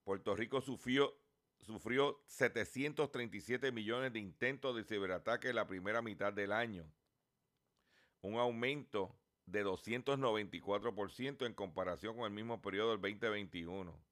Puerto 0.03 0.35
Rico 0.35 0.61
sufrió, 0.61 1.13
sufrió 1.59 2.23
737 2.27 3.71
millones 3.73 4.13
de 4.13 4.19
intentos 4.19 4.75
de 4.75 4.85
ciberataque 4.85 5.49
en 5.49 5.55
la 5.55 5.67
primera 5.67 6.01
mitad 6.01 6.31
del 6.31 6.53
año. 6.53 6.89
Un 8.21 8.35
aumento 8.35 9.19
de 9.45 9.65
294% 9.65 11.45
en 11.45 11.53
comparación 11.53 12.15
con 12.15 12.25
el 12.25 12.31
mismo 12.31 12.61
periodo 12.61 12.91
del 12.91 13.01
2021. 13.01 14.06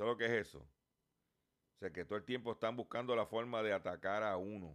¿Todo 0.00 0.12
lo 0.12 0.16
que 0.16 0.24
es 0.24 0.48
eso? 0.48 0.60
O 0.60 1.78
sea, 1.78 1.92
que 1.92 2.06
todo 2.06 2.16
el 2.16 2.24
tiempo 2.24 2.52
están 2.52 2.74
buscando 2.74 3.14
la 3.14 3.26
forma 3.26 3.62
de 3.62 3.74
atacar 3.74 4.22
a 4.22 4.38
uno 4.38 4.74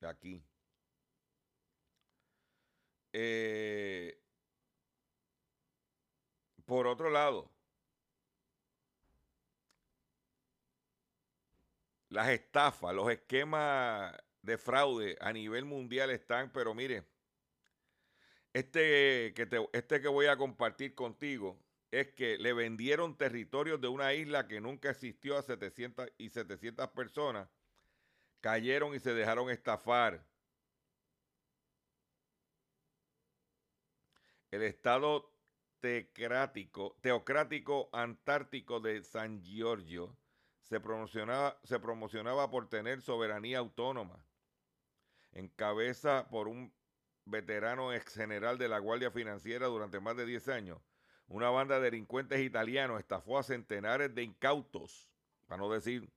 de 0.00 0.08
aquí. 0.08 0.42
Eh, 3.12 4.18
por 6.64 6.86
otro 6.86 7.10
lado, 7.10 7.50
las 12.08 12.30
estafas, 12.30 12.94
los 12.94 13.10
esquemas 13.10 14.16
de 14.40 14.56
fraude 14.56 15.18
a 15.20 15.34
nivel 15.34 15.66
mundial 15.66 16.08
están, 16.08 16.50
pero 16.50 16.74
mire, 16.74 17.04
este 18.54 19.34
que, 19.34 19.44
te, 19.44 19.68
este 19.74 20.00
que 20.00 20.08
voy 20.08 20.28
a 20.28 20.38
compartir 20.38 20.94
contigo 20.94 21.58
es 21.90 22.14
que 22.14 22.38
le 22.38 22.52
vendieron 22.52 23.16
territorios 23.16 23.80
de 23.80 23.88
una 23.88 24.14
isla 24.14 24.46
que 24.46 24.60
nunca 24.60 24.90
existió 24.90 25.36
a 25.36 25.42
700 25.42 26.12
y 26.18 26.30
700 26.30 26.88
personas, 26.90 27.48
cayeron 28.40 28.94
y 28.94 29.00
se 29.00 29.12
dejaron 29.12 29.50
estafar. 29.50 30.24
El 34.50 34.62
estado 34.62 35.32
teocrático, 35.80 36.96
antártico 37.92 38.80
de 38.80 39.02
San 39.02 39.42
Giorgio 39.42 40.16
se 40.60 40.80
promocionaba, 40.80 41.58
se 41.64 41.80
promocionaba 41.80 42.50
por 42.50 42.68
tener 42.68 43.00
soberanía 43.00 43.58
autónoma, 43.58 44.24
en 45.32 45.48
cabeza 45.48 46.28
por 46.30 46.48
un 46.48 46.72
veterano 47.24 47.92
ex 47.92 48.14
general 48.14 48.58
de 48.58 48.68
la 48.68 48.78
Guardia 48.78 49.10
Financiera 49.10 49.66
durante 49.66 50.00
más 50.00 50.16
de 50.16 50.26
10 50.26 50.48
años. 50.48 50.80
Una 51.30 51.48
banda 51.48 51.76
de 51.76 51.82
delincuentes 51.82 52.40
italianos 52.40 52.98
estafó 52.98 53.38
a 53.38 53.44
centenares 53.44 54.12
de 54.12 54.24
incautos, 54.24 55.08
para 55.46 55.62
no 55.62 55.70
decir 55.70 56.12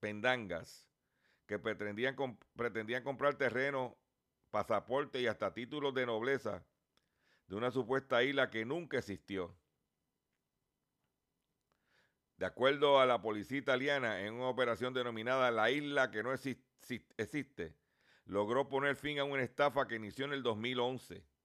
pendangas, 0.00 0.88
que 1.46 1.58
pretendían, 1.58 2.14
comprar 2.14 3.34
terreno 3.34 3.98
pasaporte 4.50 5.20
y 5.20 5.26
hasta 5.26 5.52
títulos 5.52 5.92
de 5.92 6.06
nobleza 6.06 6.64
de 7.46 7.56
una 7.56 7.70
supuesta 7.70 8.22
isla 8.22 8.48
que 8.48 8.64
nunca 8.64 8.96
existió. 8.96 9.54
De 12.38 12.46
acuerdo 12.46 13.00
a 13.00 13.06
la 13.06 13.20
policía 13.20 13.58
italiana, 13.58 14.22
en 14.22 14.32
una 14.32 14.48
operación 14.48 14.94
denominada 14.94 15.50
La 15.50 15.70
Isla 15.70 16.10
que 16.10 16.22
no 16.22 16.32
existe, 16.32 17.76
logró 18.24 18.70
poner 18.70 18.96
fin 18.96 19.18
a 19.18 19.24
una 19.24 19.42
estafa 19.42 19.86
que 19.86 19.96
inició 19.96 20.24
en 20.24 20.32
el 20.32 20.42
2011. 20.42 21.35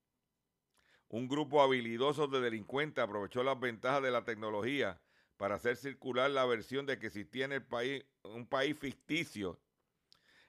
Un 1.11 1.27
grupo 1.27 1.61
habilidoso 1.61 2.27
de 2.27 2.39
delincuentes 2.39 3.03
aprovechó 3.03 3.43
las 3.43 3.59
ventajas 3.59 4.01
de 4.01 4.11
la 4.11 4.23
tecnología 4.23 5.01
para 5.35 5.55
hacer 5.55 5.75
circular 5.75 6.31
la 6.31 6.45
versión 6.45 6.85
de 6.85 6.99
que 6.99 7.07
existía 7.07 7.43
en 7.43 7.51
el 7.51 7.63
país 7.63 8.05
un 8.23 8.47
país 8.47 8.77
ficticio 8.79 9.59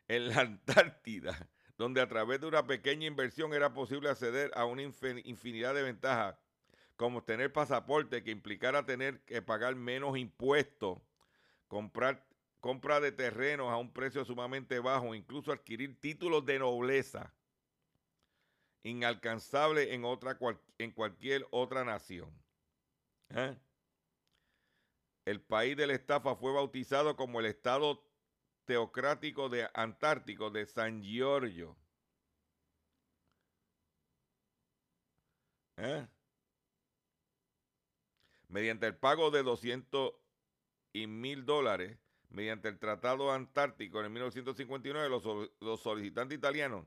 en 0.06 0.28
la 0.28 0.40
Antártida 0.42 1.50
donde 1.76 2.00
a 2.00 2.06
través 2.06 2.40
de 2.40 2.46
una 2.46 2.64
pequeña 2.64 3.08
inversión 3.08 3.52
era 3.54 3.74
posible 3.74 4.08
acceder 4.08 4.52
a 4.54 4.64
una 4.66 4.82
infinidad 4.82 5.74
de 5.74 5.82
ventajas, 5.82 6.36
como 6.94 7.24
tener 7.24 7.52
pasaporte 7.52 8.22
que 8.22 8.30
implicara 8.30 8.86
tener 8.86 9.24
que 9.24 9.42
pagar 9.42 9.74
menos 9.74 10.16
impuestos, 10.16 11.00
comprar 11.66 12.24
compra 12.60 13.00
de 13.00 13.10
terrenos 13.10 13.72
a 13.72 13.78
un 13.78 13.92
precio 13.92 14.24
sumamente 14.24 14.78
bajo, 14.78 15.16
incluso 15.16 15.50
adquirir 15.50 15.98
títulos 15.98 16.46
de 16.46 16.60
nobleza 16.60 17.34
inalcanzable 18.82 19.94
en, 19.94 20.04
otra, 20.04 20.38
en 20.78 20.90
cualquier 20.92 21.46
otra 21.50 21.84
nación. 21.84 22.30
¿eh? 23.30 23.56
El 25.24 25.40
país 25.40 25.76
de 25.76 25.86
la 25.86 25.94
estafa 25.94 26.34
fue 26.36 26.52
bautizado 26.52 27.16
como 27.16 27.40
el 27.40 27.46
Estado 27.46 28.04
teocrático 28.64 29.48
de 29.48 29.68
Antártico 29.74 30.50
de 30.50 30.66
San 30.66 31.02
Giorgio. 31.02 31.76
¿Eh? 35.76 36.06
Mediante 38.48 38.86
el 38.86 38.96
pago 38.96 39.30
de 39.30 39.42
200 39.42 40.12
y 40.92 41.06
mil 41.06 41.46
dólares, 41.46 41.98
mediante 42.28 42.68
el 42.68 42.78
Tratado 42.78 43.32
Antártico 43.32 44.04
en 44.04 44.12
1959, 44.12 45.08
los, 45.08 45.50
los 45.60 45.80
solicitantes 45.80 46.36
italianos 46.36 46.86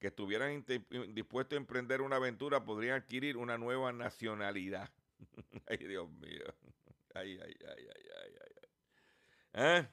que 0.00 0.08
estuvieran 0.08 0.64
dispuestos 1.14 1.56
a 1.56 1.60
emprender 1.60 2.00
una 2.00 2.16
aventura 2.16 2.64
podrían 2.64 2.96
adquirir 2.96 3.36
una 3.36 3.58
nueva 3.58 3.92
nacionalidad. 3.92 4.90
ay, 5.68 5.76
Dios 5.76 6.08
mío. 6.10 6.44
Ay, 7.14 7.38
ay, 7.42 7.54
ay, 7.60 7.86
ay, 7.86 8.08
ay, 8.22 8.34
ay. 8.40 8.68
¿Eh? 9.52 9.88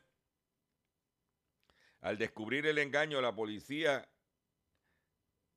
Al 2.02 2.18
descubrir 2.18 2.66
el 2.68 2.78
engaño, 2.78 3.20
la 3.20 3.36
policía 3.36 4.08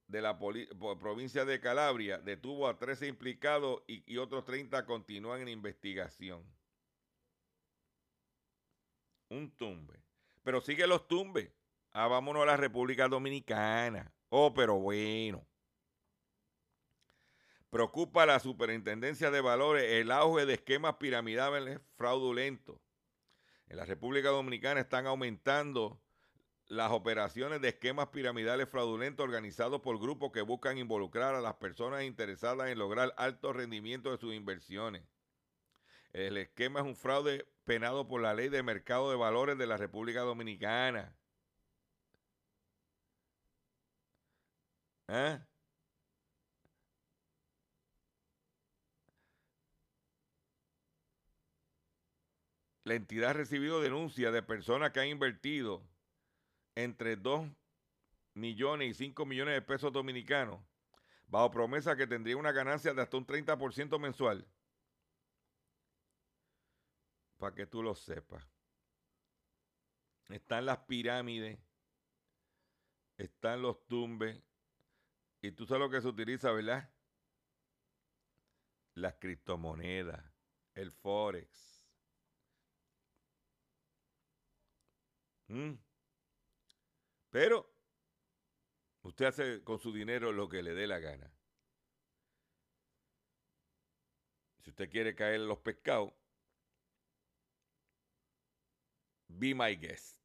de 0.09 0.21
la 0.21 0.37
provincia 0.37 1.45
de 1.45 1.61
Calabria 1.61 2.19
detuvo 2.19 2.67
a 2.67 2.77
13 2.77 3.07
implicados 3.07 3.83
y, 3.87 4.17
otros 4.17 4.45
30 4.45 4.85
continúan 4.85 5.43
en 5.43 5.49
investigación. 5.49 6.45
Un 9.29 9.53
tumbe. 9.53 10.03
Pero 10.43 10.61
sigue 10.61 10.89
los 10.89 11.07
tumbes. 11.07 11.53
Ah, 11.93 12.09
vámonos 12.09 12.43
a 12.43 12.47
la 12.47 12.57
República 12.57 13.07
Dominicana. 13.07 14.13
Oh, 14.31 14.55
pero 14.55 14.79
bueno. 14.79 15.47
Preocupa 17.69 18.23
a 18.23 18.27
la 18.27 18.41
Superintendencia 18.41 19.31
de 19.31 19.41
Valores 19.41 19.85
el 19.85 20.11
auge 20.11 20.47
de 20.47 20.55
esquemas 20.55 20.95
piramidales 20.97 21.81
fraudulentos. 21.97 22.81
En 23.69 23.77
la 23.77 23.85
República 23.85 24.31
Dominicana 24.31 24.81
están 24.81 25.07
aumentando 25.07 26.01
las 26.67 26.93
operaciones 26.93 27.61
de 27.61 27.69
esquemas 27.69 28.09
piramidales 28.09 28.69
fraudulentos 28.69 29.25
organizados 29.25 29.81
por 29.81 29.99
grupos 30.01 30.31
que 30.33 30.43
buscan 30.43 30.79
involucrar 30.79 31.35
a 31.35 31.41
las 31.41 31.55
personas 31.55 32.05
interesadas 32.05 32.71
en 32.71 32.79
lograr 32.79 33.13
alto 33.17 33.53
rendimiento 33.53 34.13
de 34.13 34.19
sus 34.19 34.35
inversiones. 34.35 35.03
El 36.13 36.37
esquema 36.37 36.81
es 36.81 36.87
un 36.87 36.97
fraude 36.97 37.47
penado 37.65 38.07
por 38.07 38.21
la 38.21 38.35
ley 38.35 38.49
de 38.49 38.63
mercado 38.63 39.11
de 39.11 39.17
valores 39.17 39.59
de 39.59 39.67
la 39.67 39.77
República 39.77 40.21
Dominicana. 40.21 41.17
¿Eh? 45.13 45.41
La 52.85 52.95
entidad 52.95 53.31
ha 53.31 53.33
recibido 53.33 53.81
denuncias 53.81 54.33
de 54.33 54.43
personas 54.43 54.93
que 54.93 55.01
han 55.01 55.09
invertido 55.09 55.83
entre 56.77 57.17
2 57.17 57.49
millones 58.35 58.91
y 58.91 58.95
5 58.95 59.27
millones 59.27 59.55
de 59.55 59.63
pesos 59.63 59.93
dominicanos 59.93 60.61
bajo 61.27 61.51
promesa 61.51 61.97
que 61.97 62.07
tendría 62.07 62.37
una 62.37 62.53
ganancia 62.53 62.95
de 62.95 63.03
hasta 63.03 63.17
un 63.17 63.27
30% 63.27 63.99
mensual. 63.99 64.47
Para 67.37 67.55
que 67.57 67.67
tú 67.67 67.83
lo 67.83 67.97
sepas. 67.97 68.47
Están 70.29 70.67
las 70.67 70.79
pirámides, 70.79 71.59
están 73.17 73.63
los 73.63 73.85
tumbes, 73.89 74.41
y 75.43 75.53
tú 75.53 75.67
sabes 75.67 75.81
lo 75.81 75.91
que 75.91 76.01
se 76.01 76.09
utiliza, 76.09 76.53
¿verdad? 76.53 76.93
Las 78.95 79.15
criptomonedas, 79.15 80.23
el 80.75 80.93
forex. 80.93 81.87
¿Mm? 85.49 85.75
Pero 87.31 87.73
usted 89.03 89.27
hace 89.27 89.65
con 89.65 89.79
su 89.79 89.93
dinero 89.93 90.33
lo 90.33 90.49
que 90.49 90.63
le 90.63 90.75
dé 90.75 90.87
la 90.87 90.99
gana. 90.99 91.33
Si 94.63 94.71
usted 94.71 94.91
quiere 94.91 95.15
caer 95.15 95.37
en 95.37 95.49
los 95.49 95.59
pescados, 95.59 96.13
be 99.29 99.55
my 99.55 99.75
guest. 99.77 100.19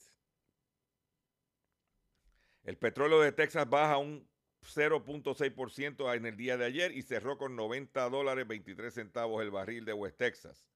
El 2.64 2.78
petróleo 2.78 3.22
de 3.22 3.32
Texas 3.32 3.70
baja 3.70 3.98
un 3.98 4.28
0.6% 4.66 6.16
en 6.16 6.26
el 6.26 6.38
día 6.38 6.58
de 6.58 6.66
ayer 6.66 6.92
y 6.92 7.02
cerró 7.02 7.38
con 7.38 7.56
90 7.56 8.10
dólares 8.10 8.48
23 8.48 8.94
centavos 8.94 9.42
el 9.42 9.52
barril 9.52 9.86
de 9.86 9.94
West 9.94 10.18
Texas. 10.18 10.68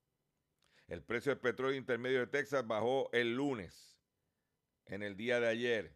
El 0.88 1.04
precio 1.04 1.32
del 1.32 1.40
petróleo 1.40 1.78
intermedio 1.78 2.20
de 2.20 2.28
Texas 2.28 2.66
bajó 2.66 3.10
el 3.14 3.36
lunes, 3.36 4.00
en 4.86 5.04
el 5.04 5.16
día 5.16 5.40
de 5.40 5.48
ayer. 5.48 5.96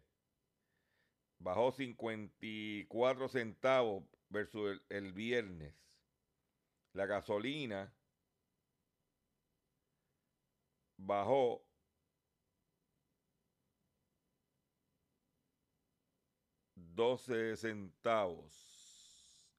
Bajó 1.38 1.72
54 1.72 3.28
centavos 3.28 4.04
versus 4.28 4.72
el, 4.72 4.82
el 4.88 5.12
viernes. 5.12 5.74
La 6.92 7.06
gasolina 7.06 7.92
bajó 10.96 11.66
12 16.94 17.56
centavos 17.56 18.64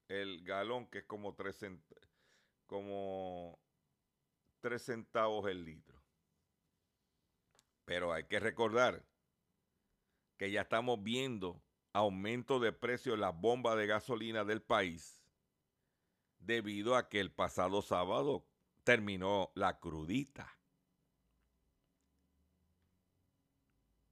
el 0.08 0.44
galón, 0.44 0.88
que 0.88 1.00
es 1.00 1.06
como 1.06 1.34
3 1.34 1.56
centavos, 1.56 2.10
como 2.68 3.60
3 4.62 4.82
centavos 4.82 5.50
el 5.50 5.66
litro. 5.66 6.02
Pero 7.86 8.14
hay 8.14 8.26
que 8.26 8.40
recordar 8.40 9.06
que 10.38 10.52
ya 10.52 10.62
estamos 10.62 11.02
viendo 11.02 11.62
aumento 11.94 12.60
de 12.60 12.74
precio 12.74 13.14
en 13.14 13.22
las 13.22 13.40
bombas 13.40 13.78
de 13.78 13.88
gasolina 13.88 14.44
del 14.44 14.62
país 14.62 15.22
debido 16.40 16.96
a 16.96 17.10
que 17.10 17.20
el 17.20 17.32
pasado 17.32 17.82
sábado 17.82 18.46
terminó 18.84 19.52
la 19.56 19.80
crudita. 19.80 20.60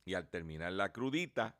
Y 0.05 0.15
al 0.15 0.29
terminar 0.29 0.73
la 0.73 0.91
crudita, 0.91 1.57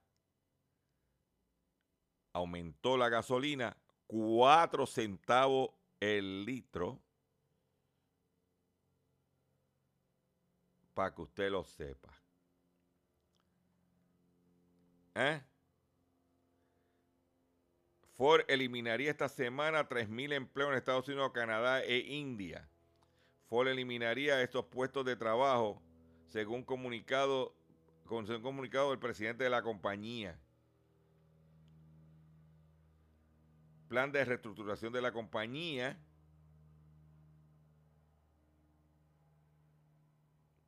aumentó 2.33 2.97
la 2.97 3.09
gasolina 3.09 3.77
4 4.07 4.85
centavos 4.85 5.69
el 5.99 6.45
litro. 6.45 6.99
Para 10.93 11.15
que 11.15 11.21
usted 11.21 11.49
lo 11.49 11.63
sepa. 11.63 12.13
¿Eh? 15.15 15.41
Ford 18.13 18.43
eliminaría 18.47 19.09
esta 19.09 19.27
semana 19.27 19.87
3.000 19.87 20.33
empleos 20.33 20.71
en 20.71 20.77
Estados 20.77 21.07
Unidos, 21.07 21.31
Canadá 21.33 21.81
e 21.81 21.97
India. 21.97 22.69
Ford 23.47 23.67
eliminaría 23.67 24.41
estos 24.41 24.65
puestos 24.65 25.05
de 25.05 25.15
trabajo 25.15 25.81
según 26.27 26.63
comunicado, 26.63 27.55
un 28.09 28.41
comunicado 28.41 28.89
del 28.89 28.99
presidente 28.99 29.43
de 29.43 29.49
la 29.51 29.61
compañía. 29.61 30.39
Plan 33.93 34.11
de 34.11 34.25
reestructuración 34.25 34.91
de 34.91 35.03
la 35.03 35.11
compañía. 35.11 35.95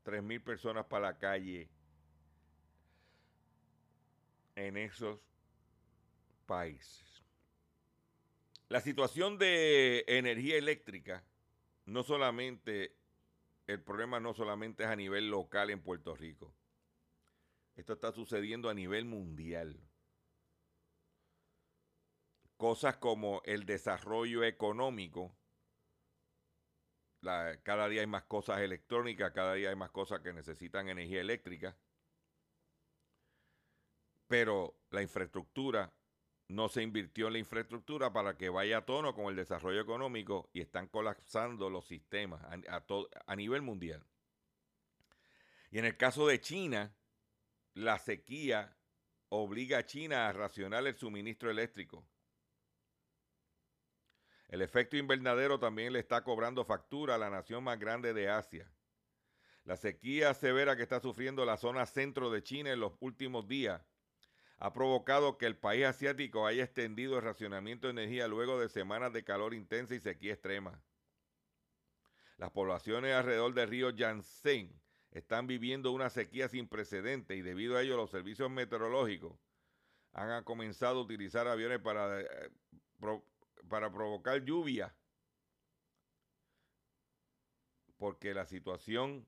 3.000 0.04 0.44
personas 0.44 0.86
para 0.86 1.08
la 1.08 1.18
calle 1.18 1.68
en 4.56 4.78
esos 4.78 5.20
países. 6.46 7.24
La 8.70 8.80
situación 8.80 9.40
de 9.40 10.06
energía 10.08 10.58
eléctrica, 10.58 11.24
no 11.88 12.04
solamente, 12.04 12.96
el 13.66 13.82
problema 13.82 14.20
no 14.20 14.36
solamente 14.36 14.84
es 14.84 14.90
a 14.90 14.96
nivel 14.96 15.32
local 15.32 15.72
en 15.72 15.82
Puerto 15.82 16.16
Rico. 16.16 16.54
Esto 17.76 17.94
está 17.94 18.12
sucediendo 18.12 18.70
a 18.70 18.76
nivel 18.76 19.06
mundial 19.06 19.80
cosas 22.58 22.98
como 22.98 23.42
el 23.46 23.66
desarrollo 23.66 24.44
económico. 24.44 25.36
cada 27.64 27.88
día 27.90 28.02
hay 28.02 28.08
más 28.08 28.24
cosas 28.26 28.60
electrónicas, 28.60 29.32
cada 29.34 29.54
día 29.56 29.70
hay 29.70 29.76
más 29.76 29.92
cosas 29.92 30.22
que 30.22 30.34
necesitan 30.34 30.90
energía 30.90 31.22
eléctrica. 31.22 31.76
Pero 34.28 34.76
la 34.92 35.02
infraestructura, 35.02 35.92
no 36.48 36.70
se 36.70 36.84
invirtió 36.84 37.28
en 37.28 37.34
la 37.34 37.40
infraestructura 37.40 38.14
para 38.14 38.38
que 38.38 38.50
vaya 38.50 38.80
a 38.80 38.86
tono 38.86 39.16
con 39.16 39.26
el 39.26 39.36
desarrollo 39.36 39.82
económico 39.82 40.50
y 40.54 40.62
están 40.62 40.88
colapsando 40.88 41.70
los 41.70 41.86
sistemas 41.86 42.42
a, 42.44 42.86
a 43.26 43.36
nivel 43.36 43.62
mundial. 43.62 44.06
Y 45.72 45.80
en 45.80 45.86
el 45.86 45.98
caso 45.98 46.28
de 46.28 46.40
China, 46.40 46.96
la 47.74 47.98
sequía 47.98 48.78
obliga 49.30 49.80
a 49.80 49.86
China 49.86 50.28
a 50.28 50.34
racionar 50.34 50.86
el 50.86 50.96
suministro 50.96 51.50
eléctrico. 51.50 52.06
El 54.48 54.62
efecto 54.62 54.96
invernadero 54.98 55.60
también 55.60 55.94
le 55.94 56.00
está 56.00 56.24
cobrando 56.24 56.66
factura 56.66 57.16
a 57.16 57.18
la 57.18 57.30
nación 57.30 57.64
más 57.64 57.80
grande 57.80 58.14
de 58.14 58.30
Asia. 58.30 58.72
La 59.64 59.76
sequía 59.76 60.34
severa 60.34 60.76
que 60.76 60.84
está 60.84 61.00
sufriendo 61.00 61.44
la 61.46 61.58
zona 61.58 61.86
centro 61.88 62.30
de 62.30 62.44
China 62.44 62.72
en 62.72 62.80
los 62.80 62.94
últimos 63.00 63.48
días 63.48 63.82
ha 64.58 64.72
provocado 64.72 65.38
que 65.38 65.48
el 65.48 65.58
país 65.58 65.86
asiático 65.86 66.46
haya 66.46 66.64
extendido 66.64 67.18
el 67.18 67.24
racionamiento 67.24 67.88
de 67.88 67.92
energía 67.92 68.28
luego 68.28 68.60
de 68.60 68.70
semanas 68.70 69.12
de 69.12 69.24
calor 69.24 69.54
intensa 69.54 69.96
y 69.96 70.00
sequía 70.00 70.34
extrema. 70.34 70.82
Las 72.38 72.52
poblaciones 72.52 73.14
alrededor 73.14 73.54
del 73.54 73.70
río 73.70 73.90
Yangtze 73.90 74.70
están 75.12 75.48
viviendo 75.48 75.92
una 75.92 76.10
sequía 76.10 76.48
sin 76.48 76.68
precedentes 76.68 77.38
y 77.38 77.42
debido 77.42 77.78
a 77.78 77.82
ello 77.82 77.98
los 77.98 78.12
servicios 78.12 78.50
meteorológicos 78.52 79.34
han 80.14 80.44
comenzado 80.44 81.00
a 81.00 81.04
utilizar 81.04 81.48
aviones 81.48 81.80
para 81.80 82.22
eh, 82.22 82.52
para 83.70 83.92
provocar 83.92 84.44
lluvia. 84.44 84.96
Porque 87.98 88.34
la 88.34 88.46
situación... 88.46 89.26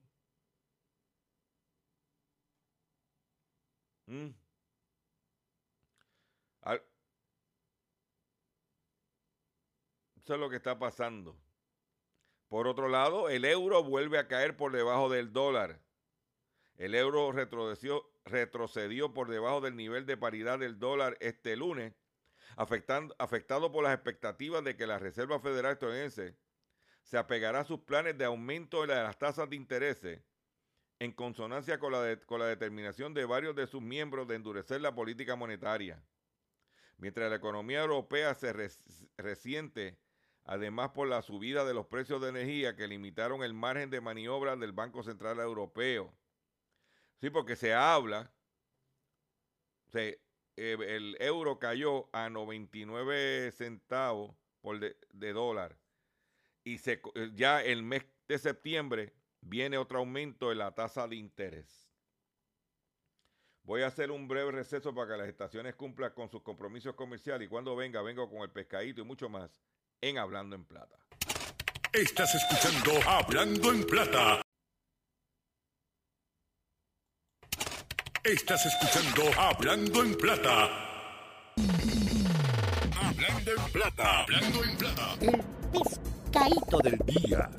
Mm, 4.06 4.30
eso 10.16 10.34
es 10.34 10.40
lo 10.40 10.50
que 10.50 10.56
está 10.56 10.78
pasando. 10.78 11.36
Por 12.48 12.66
otro 12.66 12.88
lado, 12.88 13.28
el 13.28 13.44
euro 13.44 13.82
vuelve 13.82 14.18
a 14.18 14.28
caer 14.28 14.56
por 14.56 14.72
debajo 14.72 15.08
del 15.08 15.32
dólar. 15.32 15.80
El 16.76 16.94
euro 16.94 17.32
retrocedió, 17.32 18.10
retrocedió 18.24 19.12
por 19.12 19.28
debajo 19.28 19.60
del 19.60 19.76
nivel 19.76 20.06
de 20.06 20.16
paridad 20.16 20.58
del 20.58 20.78
dólar 20.78 21.16
este 21.20 21.56
lunes 21.56 21.94
afectando, 22.58 23.14
afectado 23.18 23.70
por 23.70 23.84
las 23.84 23.94
expectativas 23.94 24.64
de 24.64 24.76
que 24.76 24.86
la 24.86 24.98
Reserva 24.98 25.38
Federal 25.38 25.74
estadounidense 25.74 26.36
se 27.04 27.16
apegará 27.16 27.60
a 27.60 27.64
sus 27.64 27.80
planes 27.80 28.18
de 28.18 28.24
aumento 28.24 28.82
de 28.82 28.88
las 28.88 29.16
tasas 29.16 29.48
de 29.48 29.54
interés 29.54 30.00
en 30.98 31.12
consonancia 31.12 31.78
con 31.78 31.92
la, 31.92 32.20
con 32.26 32.40
la 32.40 32.46
determinación 32.46 33.14
de 33.14 33.24
varios 33.24 33.54
de 33.54 33.68
sus 33.68 33.80
miembros 33.80 34.26
de 34.26 34.34
endurecer 34.34 34.80
la 34.80 34.92
política 34.92 35.36
monetaria. 35.36 36.02
Mientras 36.96 37.30
la 37.30 37.36
economía 37.36 37.80
europea 37.80 38.34
se 38.34 38.52
resiente, 39.16 39.96
además 40.42 40.90
por 40.90 41.06
la 41.06 41.22
subida 41.22 41.64
de 41.64 41.74
los 41.74 41.86
precios 41.86 42.20
de 42.20 42.30
energía 42.30 42.74
que 42.74 42.88
limitaron 42.88 43.44
el 43.44 43.54
margen 43.54 43.88
de 43.88 44.00
maniobra 44.00 44.56
del 44.56 44.72
Banco 44.72 45.04
Central 45.04 45.38
Europeo. 45.38 46.12
Sí, 47.20 47.30
porque 47.30 47.54
se 47.54 47.72
habla, 47.72 48.32
se, 49.86 50.20
eh, 50.58 50.96
el 50.96 51.16
euro 51.20 51.58
cayó 51.58 52.08
a 52.12 52.28
99 52.28 53.52
centavos 53.52 54.34
por 54.60 54.80
de, 54.80 55.32
dólar. 55.32 55.78
Y 56.64 56.78
se, 56.78 57.00
eh, 57.14 57.30
ya 57.34 57.62
el 57.62 57.82
mes 57.82 58.04
de 58.26 58.38
septiembre 58.38 59.14
viene 59.40 59.78
otro 59.78 60.00
aumento 60.00 60.50
en 60.50 60.58
la 60.58 60.74
tasa 60.74 61.06
de 61.06 61.16
interés. 61.16 61.88
Voy 63.62 63.82
a 63.82 63.86
hacer 63.86 64.10
un 64.10 64.26
breve 64.26 64.50
receso 64.50 64.94
para 64.94 65.12
que 65.12 65.18
las 65.18 65.28
estaciones 65.28 65.74
cumplan 65.76 66.12
con 66.12 66.28
sus 66.28 66.42
compromisos 66.42 66.94
comerciales 66.94 67.46
y 67.46 67.48
cuando 67.48 67.76
venga, 67.76 68.02
vengo 68.02 68.28
con 68.28 68.40
el 68.40 68.50
pescadito 68.50 69.02
y 69.02 69.04
mucho 69.04 69.28
más 69.28 69.60
en 70.00 70.18
Hablando 70.18 70.56
en 70.56 70.64
Plata. 70.64 70.98
Estás 71.92 72.34
escuchando 72.34 72.92
Hablando 73.06 73.72
en 73.72 73.84
Plata. 73.84 74.42
Estás 78.28 78.66
escuchando 78.66 79.22
Hablando 79.40 80.04
en 80.04 80.14
Plata. 80.14 80.68
Hablando 82.94 83.52
en 83.52 83.72
Plata. 83.72 84.20
Hablando 84.20 84.64
en 84.64 84.76
Plata. 84.76 85.14
El 85.22 85.42
pescadito 85.72 86.78
del 86.80 86.98
día. 87.06 87.50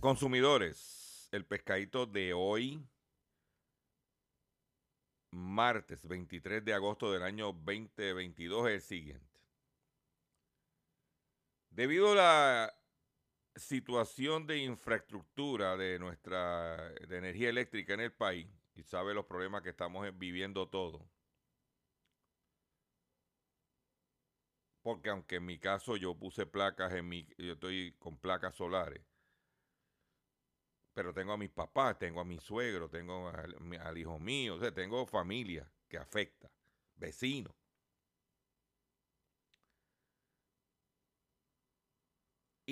Consumidores, 0.00 1.28
el 1.30 1.46
pescadito 1.46 2.06
de 2.06 2.32
hoy, 2.32 2.84
martes 5.30 6.08
23 6.08 6.64
de 6.64 6.74
agosto 6.74 7.12
del 7.12 7.22
año 7.22 7.52
2022, 7.52 8.66
es 8.66 8.74
el 8.74 8.80
siguiente. 8.80 9.40
Debido 11.70 12.10
a 12.10 12.14
la 12.16 12.79
situación 13.56 14.46
de 14.46 14.58
infraestructura 14.58 15.76
de 15.76 15.98
nuestra 15.98 16.90
de 17.08 17.18
energía 17.18 17.48
eléctrica 17.50 17.94
en 17.94 18.00
el 18.00 18.12
país, 18.12 18.48
y 18.74 18.82
sabe 18.84 19.14
los 19.14 19.26
problemas 19.26 19.62
que 19.62 19.70
estamos 19.70 20.06
viviendo 20.18 20.68
todos, 20.68 21.02
porque 24.82 25.08
aunque 25.10 25.36
en 25.36 25.46
mi 25.46 25.58
caso 25.58 25.96
yo 25.96 26.14
puse 26.18 26.46
placas 26.46 26.92
en 26.94 27.08
mi, 27.08 27.26
yo 27.38 27.52
estoy 27.54 27.94
con 27.98 28.18
placas 28.18 28.56
solares, 28.56 29.02
pero 30.94 31.12
tengo 31.14 31.32
a 31.32 31.36
mis 31.36 31.50
papás, 31.50 31.98
tengo 31.98 32.20
a 32.20 32.24
mi 32.24 32.38
suegro, 32.38 32.88
tengo 32.90 33.28
al, 33.28 33.56
al 33.80 33.98
hijo 33.98 34.18
mío, 34.18 34.56
o 34.56 34.60
sea, 34.60 34.72
tengo 34.72 35.06
familia 35.06 35.70
que 35.88 35.98
afecta, 35.98 36.50
vecinos. 36.96 37.59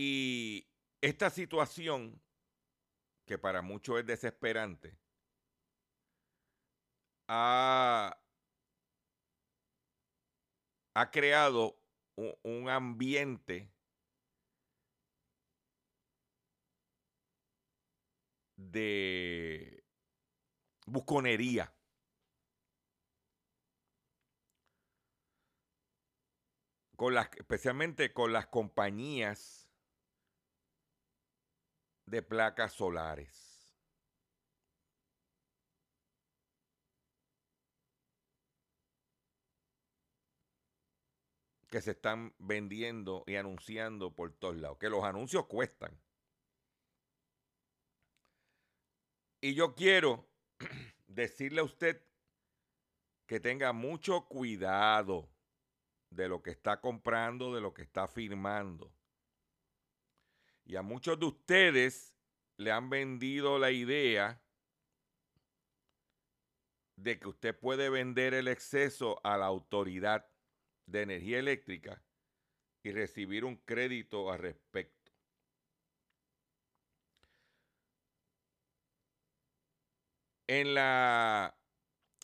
Y 0.00 0.70
esta 1.00 1.28
situación, 1.28 2.22
que 3.26 3.36
para 3.36 3.62
muchos 3.62 3.98
es 3.98 4.06
desesperante, 4.06 4.96
ha, 7.26 8.16
ha 10.94 11.10
creado 11.10 11.82
un, 12.14 12.32
un 12.44 12.68
ambiente 12.68 13.72
de 18.54 19.84
busconería. 20.86 21.74
Con 26.94 27.14
las, 27.14 27.30
especialmente 27.36 28.12
con 28.12 28.32
las 28.32 28.46
compañías 28.46 29.67
de 32.08 32.22
placas 32.22 32.72
solares. 32.72 33.46
Que 41.70 41.82
se 41.82 41.90
están 41.90 42.34
vendiendo 42.38 43.24
y 43.26 43.36
anunciando 43.36 44.14
por 44.14 44.32
todos 44.32 44.56
lados. 44.56 44.78
Que 44.78 44.88
los 44.88 45.04
anuncios 45.04 45.46
cuestan. 45.46 45.98
Y 49.40 49.54
yo 49.54 49.74
quiero 49.74 50.26
decirle 51.06 51.60
a 51.60 51.64
usted 51.64 52.02
que 53.26 53.38
tenga 53.38 53.74
mucho 53.74 54.26
cuidado 54.26 55.28
de 56.10 56.28
lo 56.28 56.42
que 56.42 56.50
está 56.50 56.80
comprando, 56.80 57.54
de 57.54 57.60
lo 57.60 57.74
que 57.74 57.82
está 57.82 58.08
firmando. 58.08 58.90
Y 60.68 60.76
a 60.76 60.82
muchos 60.82 61.18
de 61.18 61.24
ustedes 61.24 62.14
le 62.58 62.70
han 62.70 62.90
vendido 62.90 63.58
la 63.58 63.70
idea 63.70 64.42
de 66.96 67.18
que 67.18 67.26
usted 67.26 67.58
puede 67.58 67.88
vender 67.88 68.34
el 68.34 68.48
exceso 68.48 69.18
a 69.24 69.38
la 69.38 69.46
autoridad 69.46 70.28
de 70.84 71.02
energía 71.02 71.38
eléctrica 71.38 72.02
y 72.82 72.92
recibir 72.92 73.46
un 73.46 73.56
crédito 73.56 74.30
al 74.30 74.40
respecto. 74.40 75.10
En 80.46 80.74
la 80.74 81.58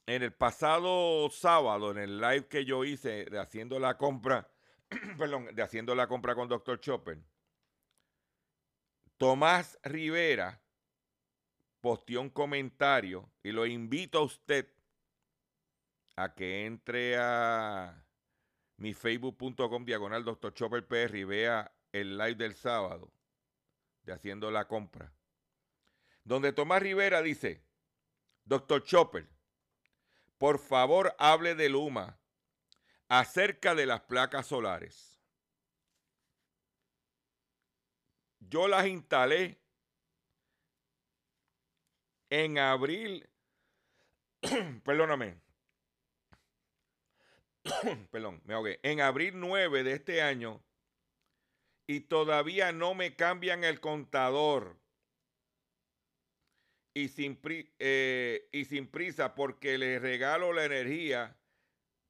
en 0.07 0.23
el 0.23 0.35
pasado 0.35 1.31
sábado, 1.31 1.93
en 1.93 1.97
el 1.97 2.21
live 2.21 2.47
que 2.49 2.67
yo 2.67 2.85
hice 2.85 3.25
de 3.25 3.39
haciendo 3.39 3.79
la 3.79 3.97
compra, 3.97 4.51
perdón, 5.19 5.49
de 5.55 5.63
haciendo 5.63 5.95
la 5.95 6.07
compra 6.07 6.35
con 6.35 6.47
Dr. 6.47 6.79
Chopper, 6.79 7.23
Tomás 9.17 9.79
Rivera 9.83 10.61
posteó 11.81 12.21
un 12.21 12.31
comentario 12.31 13.31
y 13.43 13.53
lo 13.53 13.67
invito 13.67 14.19
a 14.19 14.23
usted 14.23 14.69
a 16.17 16.35
que 16.35 16.67
entre 16.67 17.17
a 17.19 18.05
mi 18.77 18.95
facebook.com 18.95 19.85
diagonal 19.85 20.25
Dr. 20.25 20.53
Chopper 20.55 20.87
PR 20.87 21.17
y 21.17 21.25
vea 21.25 21.73
el 21.93 22.17
live 22.19 22.35
del 22.35 22.55
sábado 22.55 23.13
de 24.03 24.13
haciendo 24.13 24.51
la 24.51 24.67
compra. 24.67 25.13
Donde 26.25 26.53
Tomás 26.53 26.83
Rivera 26.83 27.23
dice, 27.23 27.63
Doctor 28.45 28.83
Chopper, 28.83 29.29
por 30.39 30.59
favor 30.59 31.15
hable 31.19 31.55
de 31.55 31.69
Luma 31.69 32.19
acerca 33.09 33.75
de 33.75 33.87
las 33.87 34.01
placas 34.03 34.47
solares. 34.47 35.14
Yo 38.55 38.69
las 38.69 38.87
instalé 38.87 39.59
en 42.31 42.57
abril, 42.57 43.29
perdóname, 44.85 45.41
perdón, 48.13 48.41
me 48.45 48.55
ahogué, 48.55 48.79
en 48.85 49.01
abril 49.01 49.41
9 49.41 49.83
de 49.83 49.95
este 49.95 50.23
año 50.23 50.63
y 51.89 52.03
todavía 52.03 52.71
no 52.71 52.95
me 52.95 53.17
cambian 53.17 53.65
el 53.65 53.81
contador 53.81 54.79
y 56.95 57.09
sin, 57.09 57.41
eh, 57.81 58.49
y 58.53 58.67
sin 58.67 58.87
prisa 58.87 59.35
porque 59.35 59.79
les 59.79 60.01
regalo 60.01 60.53
la 60.53 60.65
energía 60.65 61.37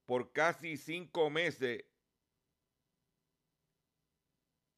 por 0.04 0.30
casi 0.32 0.76
cinco 0.76 1.30
meses 1.30 1.86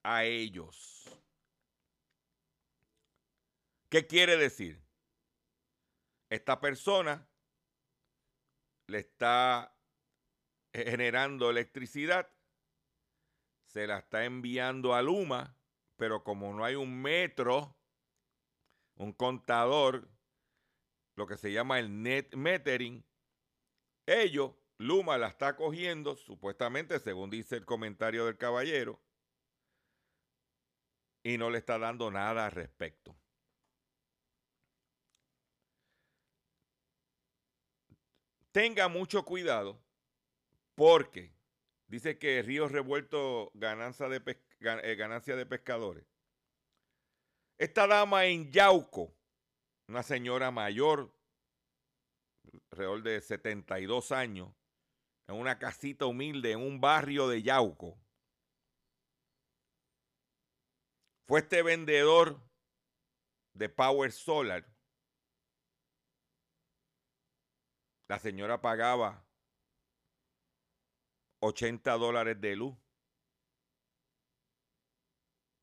a 0.04 0.22
ellos. 0.26 1.25
¿Qué 3.88 4.06
quiere 4.06 4.36
decir? 4.36 4.82
Esta 6.30 6.60
persona 6.60 7.28
le 8.88 8.98
está 8.98 9.76
generando 10.72 11.50
electricidad, 11.50 12.28
se 13.66 13.86
la 13.86 13.98
está 13.98 14.24
enviando 14.24 14.94
a 14.94 15.02
Luma, 15.02 15.56
pero 15.96 16.24
como 16.24 16.52
no 16.52 16.64
hay 16.64 16.74
un 16.74 17.00
metro 17.00 17.76
un 18.96 19.12
contador, 19.12 20.08
lo 21.16 21.26
que 21.26 21.36
se 21.36 21.52
llama 21.52 21.78
el 21.78 22.02
net 22.02 22.34
metering, 22.34 23.04
ellos, 24.06 24.52
Luma 24.78 25.16
la 25.16 25.28
está 25.28 25.56
cogiendo, 25.56 26.16
supuestamente, 26.16 26.98
según 26.98 27.30
dice 27.30 27.56
el 27.56 27.64
comentario 27.64 28.26
del 28.26 28.36
caballero, 28.36 29.00
y 31.22 31.38
no 31.38 31.50
le 31.50 31.58
está 31.58 31.78
dando 31.78 32.10
nada 32.10 32.46
al 32.46 32.52
respecto. 32.52 33.16
Tenga 38.56 38.88
mucho 38.88 39.22
cuidado 39.22 39.78
porque 40.76 41.30
dice 41.88 42.18
que 42.18 42.40
Río 42.40 42.68
Revuelto 42.68 43.50
ganancia 43.52 44.08
de, 44.08 44.22
eh, 44.60 45.36
de 45.36 45.44
pescadores. 45.44 46.06
Esta 47.58 47.86
dama 47.86 48.24
en 48.24 48.50
Yauco, 48.50 49.14
una 49.88 50.02
señora 50.02 50.50
mayor, 50.50 51.14
alrededor 52.70 53.02
de 53.02 53.20
72 53.20 54.10
años, 54.10 54.48
en 55.26 55.34
una 55.34 55.58
casita 55.58 56.06
humilde 56.06 56.52
en 56.52 56.60
un 56.60 56.80
barrio 56.80 57.28
de 57.28 57.42
Yauco, 57.42 57.98
fue 61.28 61.40
este 61.40 61.62
vendedor 61.62 62.40
de 63.52 63.68
Power 63.68 64.12
Solar. 64.12 64.66
La 68.08 68.18
señora 68.18 68.60
pagaba 68.60 69.24
80 71.40 71.92
dólares 71.94 72.40
de 72.40 72.56
luz. 72.56 72.76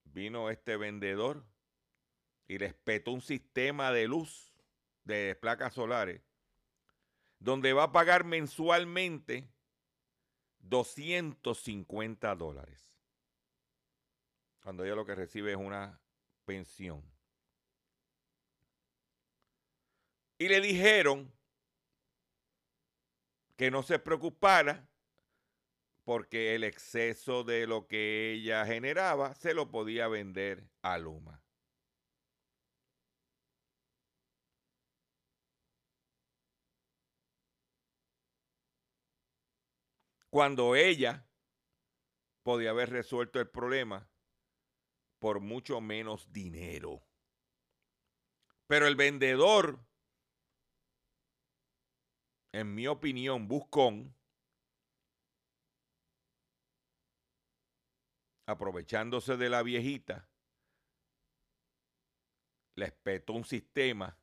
Vino 0.04 0.50
este 0.50 0.78
vendedor 0.78 1.46
y 2.48 2.58
les 2.58 2.74
petó 2.74 3.12
un 3.12 3.22
sistema 3.22 3.92
de 3.92 4.08
luz 4.08 4.54
de 5.04 5.36
placas 5.36 5.74
solares 5.74 6.22
donde 7.40 7.74
va 7.74 7.84
a 7.84 7.92
pagar 7.92 8.24
mensualmente 8.24 9.52
250 10.60 12.36
dólares. 12.36 13.02
Cuando 14.62 14.86
ella 14.86 14.96
lo 14.96 15.06
que 15.06 15.16
recibe 15.16 15.52
es 15.52 15.58
una 15.58 16.00
pensión. 16.46 17.04
Y 20.38 20.48
le 20.48 20.62
dijeron 20.62 21.34
que 23.56 23.72
no 23.72 23.84
se 23.84 24.00
preocupara 24.00 24.88
porque 26.04 26.56
el 26.56 26.64
exceso 26.64 27.44
de 27.44 27.66
lo 27.66 27.88
que 27.88 28.34
ella 28.34 28.66
generaba 28.66 29.36
se 29.36 29.54
lo 29.54 29.70
podía 29.70 30.08
vender 30.08 30.70
a 30.82 30.98
Luma. 30.98 31.42
Cuando 40.30 40.76
ella 40.76 41.28
podía 42.42 42.72
haber 42.72 42.90
resuelto 42.90 43.40
el 43.40 43.48
problema 43.48 44.10
por 45.20 45.40
mucho 45.40 45.80
menos 45.80 46.34
dinero. 46.34 47.02
Pero 48.68 48.88
el 48.88 48.96
vendedor, 48.96 49.86
en 52.54 52.74
mi 52.76 52.88
opinión, 52.88 53.48
buscón, 53.48 54.16
aprovechándose 58.46 59.38
de 59.38 59.50
la 59.50 59.64
viejita, 59.64 60.30
le 62.76 62.92
petó 62.92 63.34
un 63.34 63.44
sistema 63.44 64.18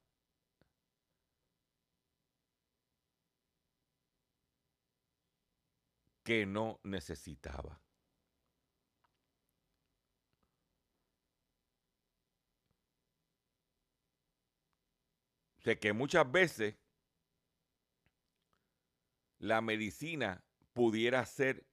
que 6.23 6.47
no 6.47 6.81
necesitaba. 6.85 7.81
Sé 15.59 15.79
que 15.79 15.93
muchas 15.93 16.31
veces 16.31 16.80
la 19.41 19.63
medicina 19.63 20.45
pudiera 20.75 21.25
ser 21.25 21.67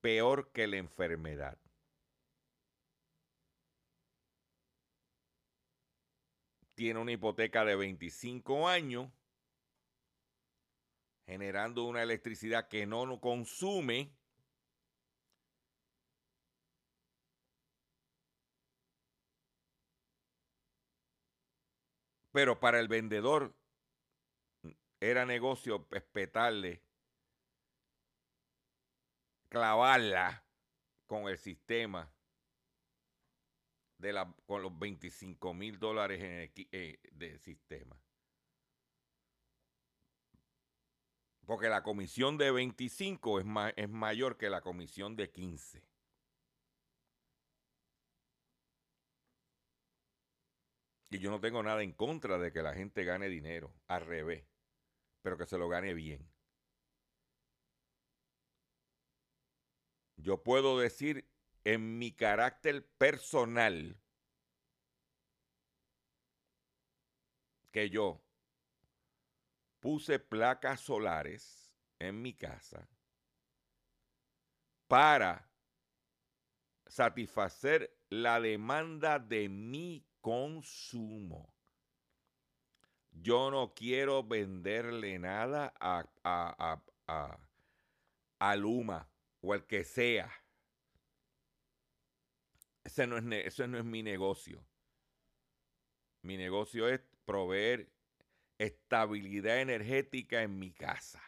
peor 0.00 0.52
que 0.52 0.66
la 0.68 0.76
enfermedad. 0.76 1.58
Tiene 6.74 7.00
una 7.00 7.12
hipoteca 7.12 7.64
de 7.64 7.76
25 7.76 8.68
años, 8.68 9.12
generando 11.26 11.84
una 11.84 12.02
electricidad 12.02 12.68
que 12.68 12.86
no 12.86 13.20
consume. 13.20 14.16
Pero 22.32 22.58
para 22.58 22.80
el 22.80 22.88
vendedor 22.88 23.54
era 25.00 25.26
negocio 25.26 25.86
espetarle, 25.90 26.82
clavarla 29.52 30.42
con 31.06 31.28
el 31.28 31.36
sistema 31.36 32.10
de 33.98 34.14
la, 34.14 34.34
con 34.46 34.62
los 34.62 34.78
25 34.78 35.52
mil 35.52 35.78
dólares 35.78 36.22
en 36.22 36.66
eh, 36.72 36.98
de 37.12 37.38
sistema. 37.38 38.00
Porque 41.44 41.68
la 41.68 41.82
comisión 41.82 42.38
de 42.38 42.50
25 42.50 43.40
es, 43.40 43.44
ma, 43.44 43.68
es 43.76 43.90
mayor 43.90 44.38
que 44.38 44.48
la 44.48 44.62
comisión 44.62 45.16
de 45.16 45.30
15. 45.30 45.84
Y 51.10 51.18
yo 51.18 51.30
no 51.30 51.40
tengo 51.40 51.62
nada 51.62 51.82
en 51.82 51.92
contra 51.92 52.38
de 52.38 52.52
que 52.52 52.62
la 52.62 52.72
gente 52.72 53.04
gane 53.04 53.28
dinero, 53.28 53.74
al 53.86 54.06
revés, 54.06 54.46
pero 55.20 55.36
que 55.36 55.44
se 55.44 55.58
lo 55.58 55.68
gane 55.68 55.92
bien. 55.92 56.31
Yo 60.22 60.42
puedo 60.42 60.78
decir 60.78 61.28
en 61.64 61.98
mi 61.98 62.12
carácter 62.12 62.86
personal 62.96 64.00
que 67.72 67.90
yo 67.90 68.22
puse 69.80 70.20
placas 70.20 70.80
solares 70.80 71.72
en 71.98 72.22
mi 72.22 72.34
casa 72.34 72.88
para 74.86 75.50
satisfacer 76.86 77.98
la 78.08 78.40
demanda 78.40 79.18
de 79.18 79.48
mi 79.48 80.06
consumo. 80.20 81.52
Yo 83.10 83.50
no 83.50 83.74
quiero 83.74 84.22
venderle 84.22 85.18
nada 85.18 85.74
a, 85.80 86.04
a, 86.22 86.80
a, 87.08 87.38
a, 88.38 88.56
Luma 88.56 89.11
o 89.42 89.52
al 89.52 89.66
que 89.66 89.84
sea. 89.84 90.32
Ese 92.84 93.06
no, 93.06 93.18
es, 93.18 93.24
ese 93.46 93.68
no 93.68 93.78
es 93.78 93.84
mi 93.84 94.02
negocio. 94.02 94.64
Mi 96.22 96.36
negocio 96.36 96.88
es 96.88 97.00
proveer 97.24 97.92
estabilidad 98.58 99.60
energética 99.60 100.42
en 100.42 100.58
mi 100.58 100.72
casa 100.72 101.22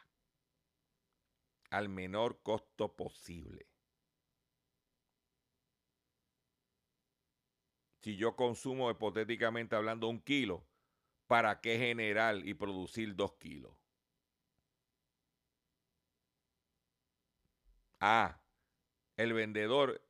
al 1.70 1.88
menor 1.88 2.40
costo 2.42 2.94
posible. 2.94 3.66
Si 8.03 8.16
yo 8.16 8.37
consumo 8.37 8.90
hipotéticamente 8.90 9.74
hablando 9.74 10.09
un 10.09 10.20
kilo, 10.20 10.64
¿para 11.27 11.61
qué 11.61 11.79
generar 11.79 12.46
y 12.46 12.55
producir 12.55 13.16
dos 13.16 13.35
kilos? 13.38 13.84
Ah, 18.07 18.38
el 19.17 19.33
vendedor, 19.33 20.07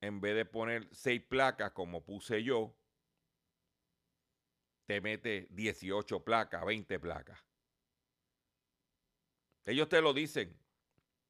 en 0.00 0.20
vez 0.20 0.34
de 0.34 0.44
poner 0.44 0.88
seis 0.90 1.22
placas 1.22 1.70
como 1.70 2.04
puse 2.04 2.42
yo, 2.42 2.76
te 4.86 5.00
mete 5.00 5.46
18 5.50 6.24
placas, 6.24 6.64
20 6.64 6.98
placas. 6.98 7.38
Ellos 9.64 9.88
te 9.88 10.00
lo 10.00 10.12
dicen. 10.12 10.58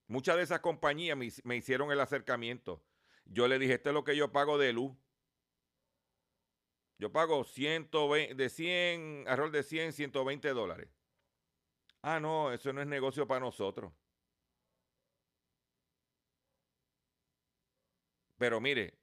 Muchas 0.06 0.36
de 0.36 0.42
esas 0.42 0.60
compañías 0.60 1.18
me, 1.18 1.56
hicieron 1.56 1.92
el 1.92 2.00
acercamiento. 2.00 2.82
Yo 3.26 3.46
le 3.46 3.58
dije, 3.58 3.74
esto 3.74 3.90
es 3.90 3.94
lo 3.94 4.04
que 4.04 4.16
yo 4.16 4.32
pago 4.32 4.56
de 4.56 4.72
luz. 4.72 4.96
Yo 6.96 7.12
pago 7.12 7.44
120, 7.44 8.36
de 8.36 8.48
100, 8.48 9.24
arroz 9.28 9.52
de 9.52 9.62
100, 9.62 9.92
120 9.92 10.48
dólares. 10.54 10.88
Ah, 12.00 12.20
no, 12.20 12.54
eso 12.54 12.72
no 12.72 12.80
es 12.80 12.86
negocio 12.86 13.26
para 13.26 13.40
nosotros. 13.40 13.92
Pero 18.38 18.60
mire, 18.60 18.98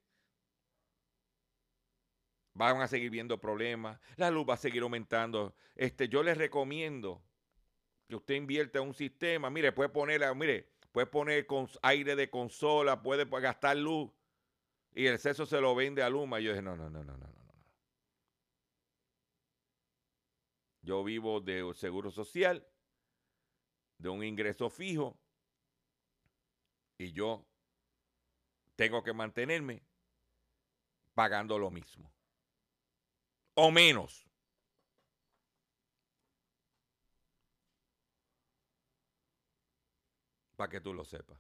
van 2.54 2.82
a 2.82 2.88
seguir 2.88 3.10
viendo 3.10 3.40
problemas, 3.40 4.00
la 4.16 4.30
luz 4.30 4.46
va 4.48 4.54
a 4.54 4.58
seguir 4.58 4.84
aumentando. 4.84 5.56
Este, 5.76 6.08
yo 6.08 6.24
les 6.24 6.38
recomiendo 6.38 7.24
que 8.08 8.16
usted 8.16 8.36
invierta 8.36 8.80
en 8.80 8.88
un 8.88 8.94
sistema, 8.94 9.50
mire, 9.50 9.72
puede 9.72 9.90
poner, 9.90 10.22
mire, 10.36 10.70
puede 10.92 11.08
poner 11.08 11.48
aire 11.82 12.16
de 12.16 12.30
consola, 12.30 13.02
puede 13.02 13.26
gastar 13.26 13.78
luz 13.78 14.12
y 14.96 15.08
el 15.08 15.16
exceso 15.16 15.46
se 15.46 15.60
lo 15.60 15.74
vende 15.74 16.04
a 16.04 16.10
Luma. 16.10 16.40
Y 16.40 16.46
yo 16.46 16.52
dije, 16.52 16.62
no, 16.62 16.76
no, 16.76 16.90
no, 16.90 17.04
no, 17.04 17.18
no, 17.18 17.28
no. 17.28 17.34
Yo 20.82 21.04
vivo 21.04 21.40
de 21.40 21.74
seguro 21.76 22.12
social, 22.12 22.68
de 23.98 24.10
un 24.10 24.24
ingreso 24.24 24.70
fijo, 24.70 25.18
y 26.98 27.14
yo 27.14 27.48
tengo 28.76 29.04
que 29.04 29.14
mantenerme 29.14 29.84
pagando 31.14 31.58
lo 31.60 31.70
mismo 31.70 32.14
o 33.56 33.72
menos. 33.72 34.26
Para 40.56 40.70
que 40.70 40.82
tú 40.82 40.94
lo 40.94 41.04
sepas. 41.04 41.40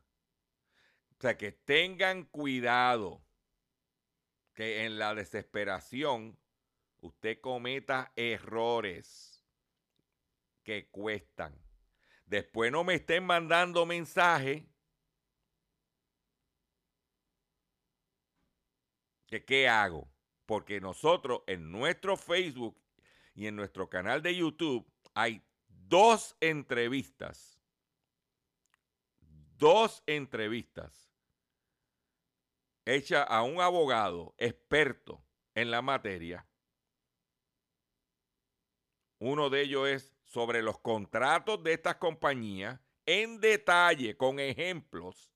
O 1.18 1.22
sea, 1.22 1.38
que 1.38 1.52
tengan 1.52 2.26
cuidado 2.26 3.24
que 4.54 4.86
en 4.86 4.98
la 4.98 5.16
desesperación 5.16 6.38
usted 7.00 7.40
cometa 7.40 8.12
errores 8.16 9.44
que 10.64 10.90
cuestan. 10.90 11.60
Después 12.26 12.72
no 12.72 12.84
me 12.84 12.96
estén 12.96 13.26
mandando 13.26 13.86
mensajes 13.86 14.64
que 19.28 19.44
qué 19.44 19.68
hago. 19.68 20.10
Porque 20.46 20.82
nosotros 20.82 21.42
en 21.48 21.72
nuestro 21.72 22.18
Facebook 22.18 22.78
y 23.34 23.48
en 23.48 23.56
nuestro 23.56 23.90
canal 23.90 24.22
de 24.22 24.36
YouTube 24.36 24.86
hay 25.14 25.42
dos 25.68 26.36
entrevistas. 26.40 27.60
Dos 29.58 30.04
entrevistas 30.06 31.14
hechas 32.86 33.26
a 33.30 33.44
un 33.44 33.62
abogado 33.62 34.36
experto 34.38 35.24
en 35.56 35.72
la 35.72 35.82
materia. 35.82 36.46
Uno 39.20 39.50
de 39.50 39.62
ellos 39.62 39.88
es 39.88 40.14
sobre 40.26 40.62
los 40.62 40.80
contratos 40.80 41.64
de 41.64 41.74
estas 41.74 41.96
compañías 41.96 42.80
en 43.06 43.40
detalle, 43.40 44.18
con 44.18 44.40
ejemplos. 44.40 45.33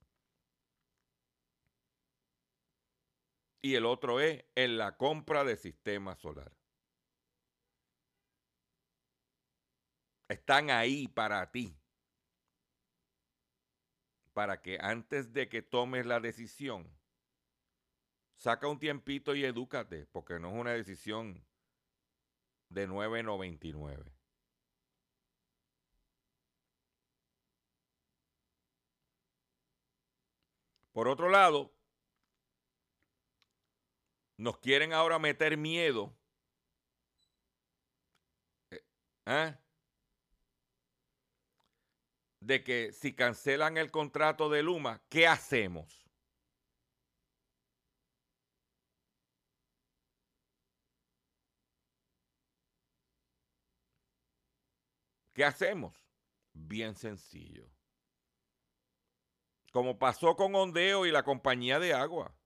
Y 3.62 3.76
el 3.76 3.86
otro 3.86 4.20
es 4.20 4.45
en 4.55 4.78
la 4.78 4.97
compra 4.97 5.43
de 5.43 5.58
sistema 5.58 6.16
solar. 6.16 6.51
Están 10.30 10.70
ahí 10.70 11.08
para 11.08 11.51
ti. 11.51 11.80
Para 14.34 14.62
que 14.62 14.78
antes 14.80 15.34
de 15.34 15.49
que 15.49 15.62
tomes 15.62 16.05
la 16.05 16.20
decisión, 16.20 16.95
saca 18.36 18.68
un 18.68 18.78
tiempito 18.78 19.34
y 19.36 19.43
edúcate, 19.43 20.05
porque 20.08 20.39
no 20.39 20.49
es 20.49 20.55
una 20.55 20.74
decisión 20.74 21.43
de 22.70 22.88
9.99. 22.88 24.14
Por 30.91 31.08
otro 31.08 31.30
lado, 31.30 31.76
nos 34.38 34.58
quieren 34.60 34.94
ahora 34.94 35.20
meter 35.20 35.58
miedo. 35.58 36.16
¿eh? 39.26 39.58
De 42.42 42.64
que 42.64 42.94
si 42.94 43.14
cancelan 43.14 43.78
el 43.78 43.92
contrato 43.92 44.50
de 44.50 44.64
Luma, 44.64 45.02
¿qué 45.10 45.28
hacemos? 45.28 46.08
¿Qué 55.34 55.44
hacemos? 55.46 55.94
Bien 56.54 56.96
sencillo. 56.96 57.70
Como 59.72 60.00
pasó 60.00 60.36
con 60.36 60.56
Ondeo 60.56 61.06
y 61.06 61.12
la 61.12 61.24
compañía 61.24 61.80
de 61.80 61.94
agua. 61.94 62.37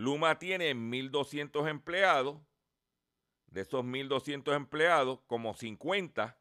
Luma 0.00 0.38
tiene 0.38 0.74
1.200 0.74 1.68
empleados. 1.68 2.40
De 3.48 3.62
esos 3.62 3.84
1.200 3.84 4.54
empleados, 4.54 5.20
como 5.26 5.52
50 5.54 6.38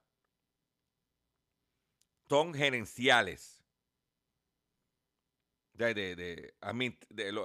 son 2.29 2.53
gerenciales. 2.53 3.61
De, 5.73 6.53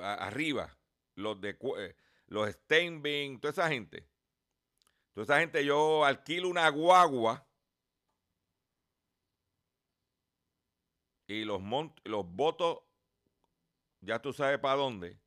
arriba, 0.02 0.76
los 1.14 1.40
de 1.40 1.58
eh, 1.78 1.96
los 2.26 2.50
Steinbein, 2.50 3.40
toda 3.40 3.52
esa 3.52 3.68
gente. 3.68 4.06
Toda 5.14 5.24
esa 5.24 5.40
gente, 5.40 5.64
yo 5.64 6.04
alquilo 6.04 6.48
una 6.48 6.68
guagua 6.68 7.44
y 11.26 11.44
los, 11.44 11.60
los 12.04 12.26
votos, 12.26 12.82
ya 14.00 14.20
tú 14.20 14.32
sabes 14.32 14.58
para 14.58 14.76
dónde. 14.76 15.24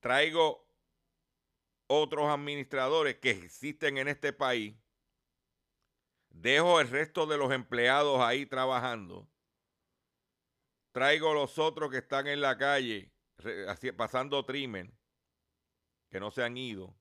Traigo 0.00 0.66
otros 1.86 2.28
administradores 2.28 3.16
que 3.16 3.30
existen 3.30 3.98
en 3.98 4.08
este 4.08 4.32
país. 4.32 4.76
Dejo 6.30 6.80
el 6.80 6.88
resto 6.88 7.26
de 7.26 7.36
los 7.36 7.52
empleados 7.52 8.20
ahí 8.20 8.46
trabajando. 8.46 9.28
Traigo 10.92 11.34
los 11.34 11.58
otros 11.58 11.90
que 11.90 11.98
están 11.98 12.26
en 12.26 12.40
la 12.40 12.56
calle 12.56 13.12
pasando 13.96 14.44
trimen, 14.44 14.96
que 16.10 16.20
no 16.20 16.30
se 16.30 16.42
han 16.42 16.56
ido. 16.56 16.96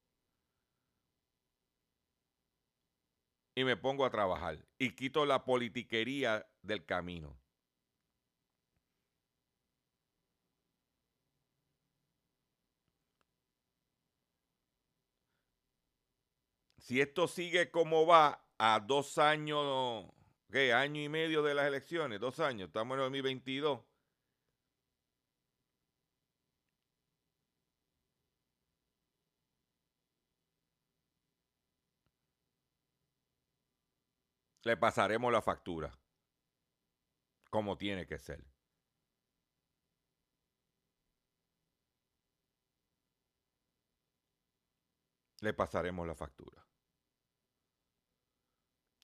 Y 3.55 3.63
me 3.63 3.75
pongo 3.77 4.05
a 4.05 4.09
trabajar 4.09 4.65
y 4.77 4.95
quito 4.95 5.25
la 5.25 5.43
politiquería 5.43 6.49
del 6.61 6.85
camino. 6.85 7.37
Si 16.89 16.99
esto 16.99 17.27
sigue 17.27 17.69
como 17.69 18.07
va 18.07 18.43
a 18.57 18.79
dos 18.79 19.19
años, 19.19 20.07
¿qué? 20.51 20.73
Año 20.73 20.99
y 20.99 21.07
medio 21.07 21.43
de 21.43 21.53
las 21.53 21.67
elecciones, 21.67 22.19
dos 22.19 22.39
años, 22.39 22.69
estamos 22.69 22.95
en 22.95 23.01
el 23.01 23.05
2022 23.05 23.81
le 34.63 34.77
pasaremos 34.77 35.31
la 35.31 35.43
factura. 35.43 35.95
Como 37.51 37.77
tiene 37.77 38.07
que 38.07 38.17
ser. 38.17 38.43
Le 45.41 45.53
pasaremos 45.53 46.07
la 46.07 46.15
factura. 46.15 46.68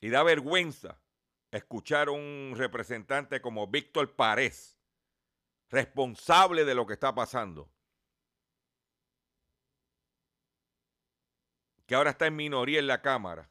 Y 0.06 0.10
da 0.12 0.22
vergüenza 0.22 1.02
escuchar 1.50 2.10
a 2.10 2.12
un 2.12 2.54
representante 2.56 3.42
como 3.42 3.66
Víctor 3.66 4.16
Párez, 4.16 4.78
responsable 5.72 6.64
de 6.64 6.76
lo 6.76 6.86
que 6.86 6.94
está 6.94 7.16
pasando, 7.16 7.72
que 11.88 11.96
ahora 11.96 12.12
está 12.12 12.28
en 12.28 12.36
minoría 12.36 12.78
en 12.78 12.86
la 12.86 13.02
Cámara, 13.02 13.50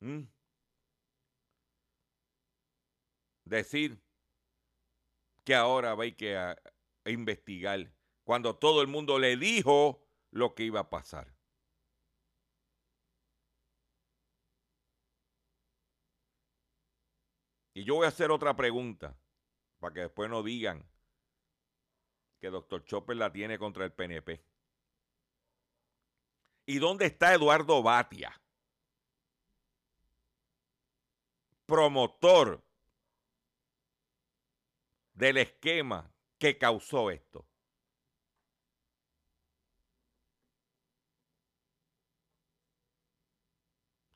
¿Mm? 0.00 0.22
Decir 3.44 4.02
que 5.44 5.54
ahora 5.54 5.94
va 5.94 6.04
a, 6.04 6.10
que 6.10 6.38
a 6.38 6.56
investigar 7.04 7.92
cuando 8.22 8.56
todo 8.56 8.80
el 8.80 8.88
mundo 8.88 9.18
le 9.18 9.36
dijo 9.36 10.08
lo 10.30 10.54
que 10.54 10.62
iba 10.62 10.80
a 10.80 10.88
pasar. 10.88 11.33
Y 17.74 17.84
yo 17.84 17.96
voy 17.96 18.06
a 18.06 18.08
hacer 18.08 18.30
otra 18.30 18.56
pregunta 18.56 19.16
para 19.78 19.92
que 19.92 20.00
después 20.00 20.30
no 20.30 20.42
digan 20.42 20.88
que 22.40 22.48
doctor 22.48 22.84
Chopper 22.84 23.16
la 23.16 23.32
tiene 23.32 23.58
contra 23.58 23.84
el 23.84 23.92
PNP. 23.92 24.42
¿Y 26.66 26.78
dónde 26.78 27.06
está 27.06 27.34
Eduardo 27.34 27.82
Batia? 27.82 28.40
promotor 31.66 32.62
del 35.14 35.38
esquema 35.38 36.12
que 36.38 36.58
causó 36.58 37.10
esto. 37.10 37.46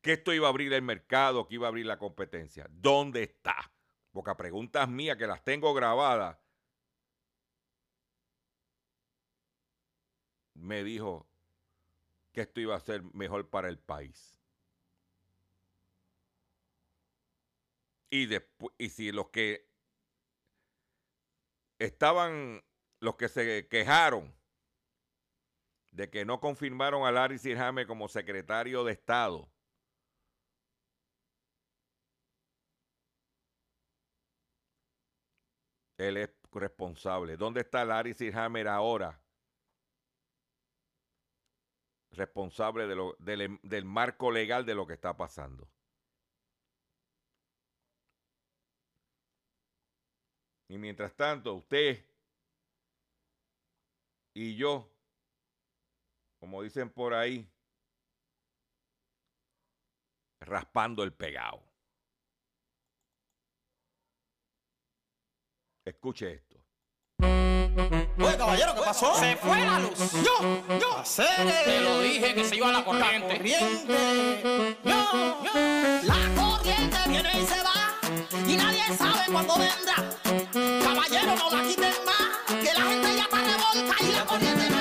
Que 0.00 0.14
esto 0.14 0.32
iba 0.32 0.46
a 0.46 0.50
abrir 0.50 0.72
el 0.72 0.82
mercado, 0.82 1.46
que 1.46 1.54
iba 1.54 1.66
a 1.66 1.68
abrir 1.68 1.86
la 1.86 1.98
competencia. 1.98 2.66
¿Dónde 2.70 3.24
está? 3.24 3.72
Porque 4.12 4.34
preguntas 4.34 4.88
mías 4.88 5.16
que 5.16 5.26
las 5.26 5.44
tengo 5.44 5.74
grabadas. 5.74 6.38
Me 10.54 10.82
dijo 10.82 11.28
que 12.32 12.42
esto 12.42 12.60
iba 12.60 12.76
a 12.76 12.80
ser 12.80 13.02
mejor 13.14 13.48
para 13.48 13.68
el 13.68 13.78
país. 13.78 14.38
Y, 18.10 18.28
y 18.78 18.88
si 18.88 19.12
los 19.12 19.28
que 19.28 19.68
estaban, 21.78 22.64
los 23.00 23.16
que 23.16 23.28
se 23.28 23.68
quejaron 23.68 24.34
de 25.92 26.10
que 26.10 26.24
no 26.24 26.40
confirmaron 26.40 27.06
a 27.06 27.12
Larry 27.12 27.38
Sirjame 27.38 27.86
como 27.86 28.08
secretario 28.08 28.84
de 28.84 28.92
Estado, 28.92 29.50
él 35.98 36.16
es 36.16 36.30
responsable. 36.52 37.36
¿Dónde 37.36 37.60
está 37.60 37.84
Larry 37.84 38.14
Sirhammer 38.14 38.68
ahora? 38.68 39.20
Responsable 42.12 42.86
de 42.86 42.96
lo, 42.96 43.16
del 43.18 43.84
marco 43.84 44.30
legal 44.30 44.64
de 44.64 44.74
lo 44.74 44.86
que 44.86 44.94
está 44.94 45.16
pasando. 45.16 45.68
Y 50.68 50.78
mientras 50.78 51.14
tanto, 51.14 51.54
usted 51.54 52.04
y 54.34 54.54
yo, 54.56 54.88
como 56.38 56.62
dicen 56.62 56.90
por 56.90 57.14
ahí, 57.14 57.50
raspando 60.40 61.02
el 61.02 61.12
pegado. 61.12 61.67
Escuche 65.88 66.34
esto. 66.34 66.56
Oye, 67.22 68.36
caballero, 68.36 68.74
¿qué 68.74 68.80
pasó? 68.84 69.14
Se 69.14 69.36
fue 69.36 69.64
la 69.64 69.80
luz. 69.80 69.98
Yo, 70.22 70.78
yo. 70.78 70.98
Hacer 70.98 71.26
Te 71.64 71.80
lo 71.80 72.00
dije 72.00 72.34
que 72.34 72.44
se 72.44 72.56
iba 72.56 72.68
a 72.68 72.72
la 72.72 72.84
corriente. 72.84 73.36
corriente. 73.36 74.76
Yo, 74.84 75.42
yo. 75.44 75.50
La 76.02 76.42
corriente 76.42 76.98
viene 77.06 77.30
y 77.40 77.46
se 77.46 77.62
va 77.62 77.94
y 78.46 78.56
nadie 78.56 78.82
sabe 78.96 79.32
cuándo 79.32 79.54
vendrá. 79.54 79.96
Caballero, 80.82 81.36
no 81.36 81.50
la 81.56 81.62
quiten 81.68 81.94
más, 82.04 82.62
que 82.62 82.74
la 82.74 82.82
gente 82.82 83.16
ya 83.16 83.22
está 83.22 83.36
revolta 83.38 84.04
y 84.04 84.12
la 84.12 84.24
corriente 84.26 84.70
no 84.70 84.77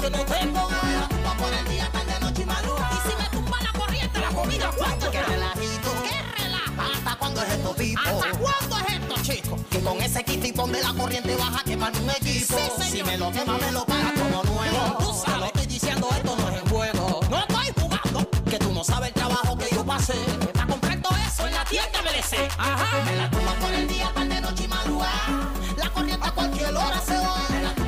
porque 0.00 0.16
no 0.16 0.24
tengo. 0.24 0.68
Me 0.70 0.92
la 0.96 1.08
tumba 1.08 1.34
por 1.34 1.52
el 1.52 1.68
día, 1.68 1.90
tarde, 1.92 2.20
noche 2.20 2.42
y 2.42 2.46
madrugada. 2.46 2.90
Y 2.92 3.08
si 3.08 3.16
me 3.16 3.28
tumba 3.28 3.58
la 3.62 3.72
corriente, 3.78 4.18
la 4.18 4.28
comida, 4.28 4.70
¿cuánto 4.76 5.10
Qué 5.10 5.22
relajito. 5.22 5.90
¿Qué 6.02 6.42
relaja? 6.42 6.92
¿Hasta 6.94 7.16
cuándo 7.16 7.42
es 7.42 7.50
esto, 7.50 7.74
Pipo? 7.74 8.00
¿Hasta 8.00 8.38
cuándo 8.38 8.78
es 8.78 8.94
esto, 8.94 9.14
chico? 9.22 9.56
Que 9.70 9.80
con 9.80 10.00
ese 10.00 10.24
kitipón 10.24 10.72
de 10.72 10.82
la 10.82 10.92
corriente 10.94 11.36
baja 11.36 11.62
quemar 11.64 11.92
un 11.96 12.10
equipo. 12.10 12.56
Sí, 12.78 12.90
si 12.90 13.02
me 13.02 13.18
lo 13.18 13.30
quema, 13.30 13.58
me 13.58 13.72
lo 13.72 13.84
paga 13.84 14.12
como 14.14 14.42
nuevo. 14.42 14.96
Tú 14.98 15.12
sabes. 15.12 15.24
Te 15.24 15.38
lo 15.38 15.46
estoy 15.46 15.66
diciendo, 15.66 16.08
esto 16.12 16.36
no 16.36 16.48
es 16.48 16.62
en 16.62 16.68
juego. 16.68 17.20
No 17.28 17.38
estoy 17.38 17.72
jugando. 17.80 18.30
Que 18.50 18.58
tú 18.58 18.72
no 18.72 18.84
sabes 18.84 19.08
el 19.08 19.14
trabajo 19.14 19.58
que 19.58 19.68
yo 19.74 19.84
pasé. 19.84 20.14
Para 20.54 20.66
comprar 20.66 21.00
todo 21.02 21.16
eso 21.26 21.46
en 21.46 21.54
la 21.54 21.64
tienda 21.64 22.02
MLC. 22.02 22.50
Ajá. 22.58 23.04
Me 23.04 23.16
la 23.16 23.30
tumba 23.30 23.52
por 23.54 23.72
el 23.72 23.86
día, 23.86 24.10
tarde, 24.14 24.40
noche 24.40 24.64
y 24.64 24.68
madrugada. 24.68 25.50
La 25.76 25.90
corriente 25.90 26.26
a 26.26 26.30
cualquier 26.30 26.76
hora 26.76 27.00
se 27.00 27.16
va. 27.18 27.79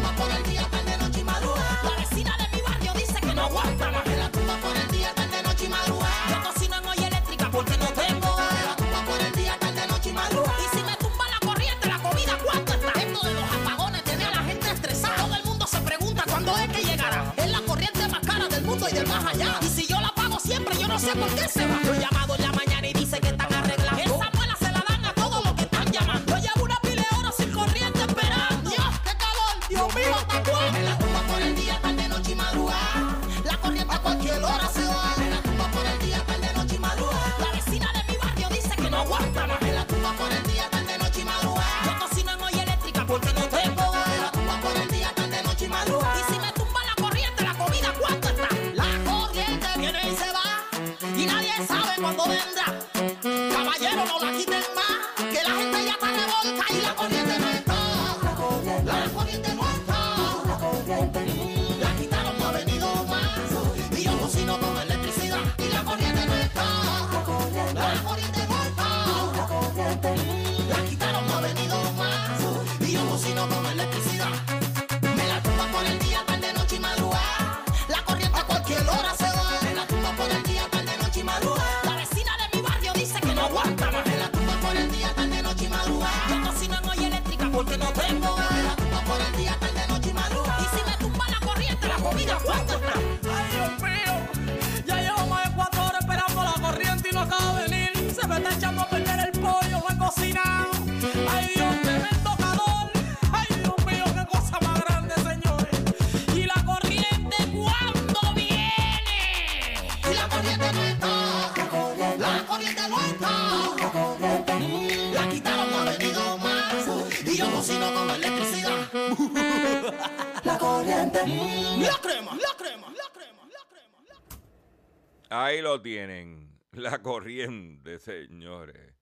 Ahí 125.35 125.63
lo 125.63 125.81
tienen. 125.81 126.61
La 126.73 126.99
corriente, 127.03 127.99
señores. 127.99 128.95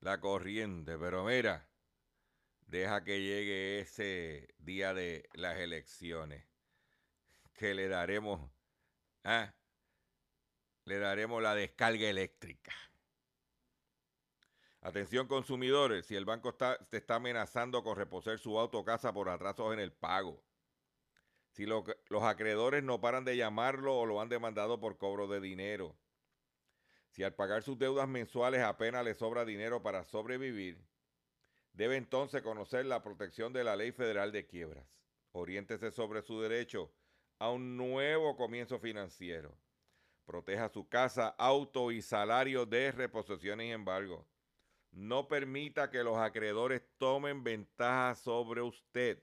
La 0.00 0.20
corriente. 0.20 0.96
Pero 0.98 1.24
mira, 1.24 1.68
deja 2.66 3.02
que 3.02 3.20
llegue 3.20 3.80
ese 3.80 4.54
día 4.58 4.94
de 4.94 5.28
las 5.34 5.58
elecciones. 5.58 6.46
Que 7.54 7.74
le 7.74 7.88
daremos. 7.88 8.50
ah, 9.24 9.52
Le 10.84 10.98
daremos 10.98 11.42
la 11.42 11.54
descarga 11.56 12.08
eléctrica. 12.08 12.72
Atención 14.80 15.26
consumidores, 15.26 16.06
si 16.06 16.14
el 16.14 16.24
banco 16.24 16.54
te 16.54 16.96
está 16.96 17.16
amenazando 17.16 17.82
con 17.82 17.96
reposer 17.96 18.38
su 18.38 18.58
auto 18.58 18.78
o 18.78 18.84
casa 18.84 19.12
por 19.12 19.28
atrasos 19.28 19.72
en 19.74 19.80
el 19.80 19.92
pago. 19.92 20.40
Si 21.56 21.64
los 21.64 22.22
acreedores 22.22 22.82
no 22.82 23.00
paran 23.00 23.24
de 23.24 23.34
llamarlo 23.34 23.96
o 23.96 24.04
lo 24.04 24.20
han 24.20 24.28
demandado 24.28 24.78
por 24.78 24.98
cobro 24.98 25.26
de 25.26 25.40
dinero. 25.40 25.96
Si 27.08 27.22
al 27.22 27.34
pagar 27.34 27.62
sus 27.62 27.78
deudas 27.78 28.06
mensuales 28.06 28.60
apenas 28.60 29.02
le 29.02 29.14
sobra 29.14 29.46
dinero 29.46 29.82
para 29.82 30.04
sobrevivir, 30.04 30.78
debe 31.72 31.96
entonces 31.96 32.42
conocer 32.42 32.84
la 32.84 33.02
protección 33.02 33.54
de 33.54 33.64
la 33.64 33.74
Ley 33.74 33.90
Federal 33.90 34.32
de 34.32 34.46
Quiebras. 34.46 34.86
Oriéntese 35.32 35.90
sobre 35.90 36.20
su 36.20 36.42
derecho 36.42 36.92
a 37.38 37.50
un 37.50 37.78
nuevo 37.78 38.36
comienzo 38.36 38.78
financiero. 38.78 39.56
Proteja 40.26 40.68
su 40.68 40.86
casa, 40.90 41.28
auto 41.38 41.90
y 41.90 42.02
salario 42.02 42.66
de 42.66 42.92
reposiciones 42.92 43.68
y 43.68 43.70
embargo. 43.70 44.28
No 44.90 45.26
permita 45.26 45.90
que 45.90 46.04
los 46.04 46.18
acreedores 46.18 46.82
tomen 46.98 47.42
ventaja 47.42 48.14
sobre 48.14 48.60
usted. 48.60 49.22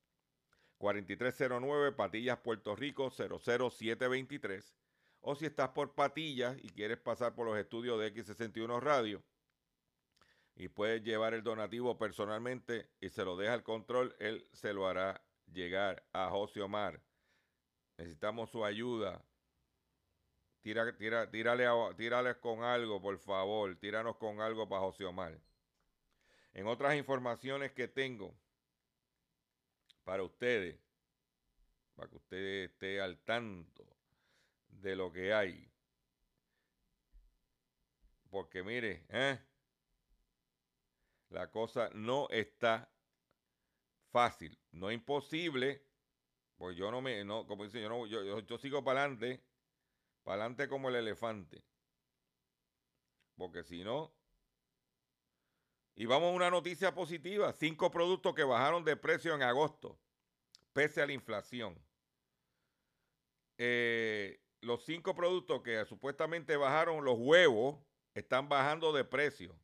4309 0.77 1.93
Patillas, 1.93 2.39
Puerto 2.41 2.77
Rico 2.77 3.11
00723. 3.11 4.77
O 5.23 5.35
si 5.35 5.47
estás 5.47 5.71
por 5.71 5.95
Patillas 5.95 6.59
y 6.63 6.69
quieres 6.69 6.99
pasar 6.99 7.35
por 7.35 7.47
los 7.47 7.57
estudios 7.57 7.99
de 7.99 8.13
X61 8.13 8.81
Radio 8.81 9.25
y 10.57 10.69
puedes 10.69 11.03
llevar 11.03 11.33
el 11.33 11.43
donativo 11.43 11.97
personalmente 11.97 12.91
y 13.01 13.09
se 13.09 13.25
lo 13.25 13.39
deja 13.39 13.55
al 13.55 13.63
control, 13.63 14.15
él 14.19 14.47
se 14.53 14.75
lo 14.75 14.87
hará 14.87 15.25
llegar 15.51 16.05
a 16.13 16.29
José 16.29 16.61
Omar. 16.61 17.01
Necesitamos 17.97 18.51
su 18.51 18.63
ayuda. 18.63 19.25
Tira, 20.65 20.97
tira, 20.97 21.31
tírale, 21.31 21.67
tírale 21.95 22.41
con 22.41 22.63
algo, 22.63 22.99
por 22.99 23.19
favor. 23.19 23.77
Tíranos 23.77 24.17
con 24.17 24.41
algo 24.41 24.67
para 24.67 24.81
José 24.81 25.05
Omar. 25.05 25.39
En 26.55 26.67
otras 26.67 26.97
informaciones 26.97 27.73
que 27.73 27.87
tengo 27.87 28.35
para 30.05 30.23
ustedes, 30.23 30.81
para 31.95 32.09
que 32.09 32.17
usted 32.17 32.65
esté 32.65 32.99
al 32.99 33.19
tanto 33.19 33.87
de 34.69 34.97
lo 34.97 35.13
que 35.13 35.35
hay. 35.35 35.71
Porque 38.31 38.63
mire, 38.63 39.05
¿eh? 39.11 39.39
la 41.29 41.51
cosa 41.51 41.91
no 41.93 42.27
está 42.31 42.91
fácil, 44.11 44.59
no 44.73 44.91
imposible, 44.91 45.85
pues 46.57 46.75
yo 46.75 46.91
no 46.91 47.03
me, 47.03 47.23
no, 47.23 47.47
como 47.47 47.65
dice, 47.65 47.83
yo, 47.83 47.91
no, 47.91 48.07
yo, 48.07 48.41
yo 48.41 48.57
sigo 48.57 48.83
para 48.83 49.03
adelante, 49.03 49.45
para 50.25 50.43
adelante 50.43 50.69
como 50.69 50.89
el 50.89 50.97
elefante. 50.97 51.63
Porque 53.37 53.63
si 53.63 53.85
no, 53.85 54.15
y 55.97 56.07
vamos 56.07 56.33
a 56.33 56.37
una 56.37 56.51
noticia 56.51 56.93
positiva, 56.93 57.53
cinco 57.53 57.91
productos 57.91 58.35
que 58.35 58.43
bajaron 58.43 58.85
de 58.85 58.97
precio 58.97 59.35
en 59.35 59.43
agosto, 59.43 59.99
pese 60.73 61.01
a 61.01 61.07
la 61.07 61.13
inflación. 61.13 61.79
Eh, 63.59 64.41
los 64.61 64.85
cinco 64.85 65.15
productos 65.15 65.63
que 65.63 65.85
supuestamente 65.85 66.57
bajaron, 66.57 67.05
los 67.05 67.17
huevos, 67.19 67.79
están 68.15 68.49
bajando 68.49 68.93
de 68.93 69.05
precio. 69.05 69.57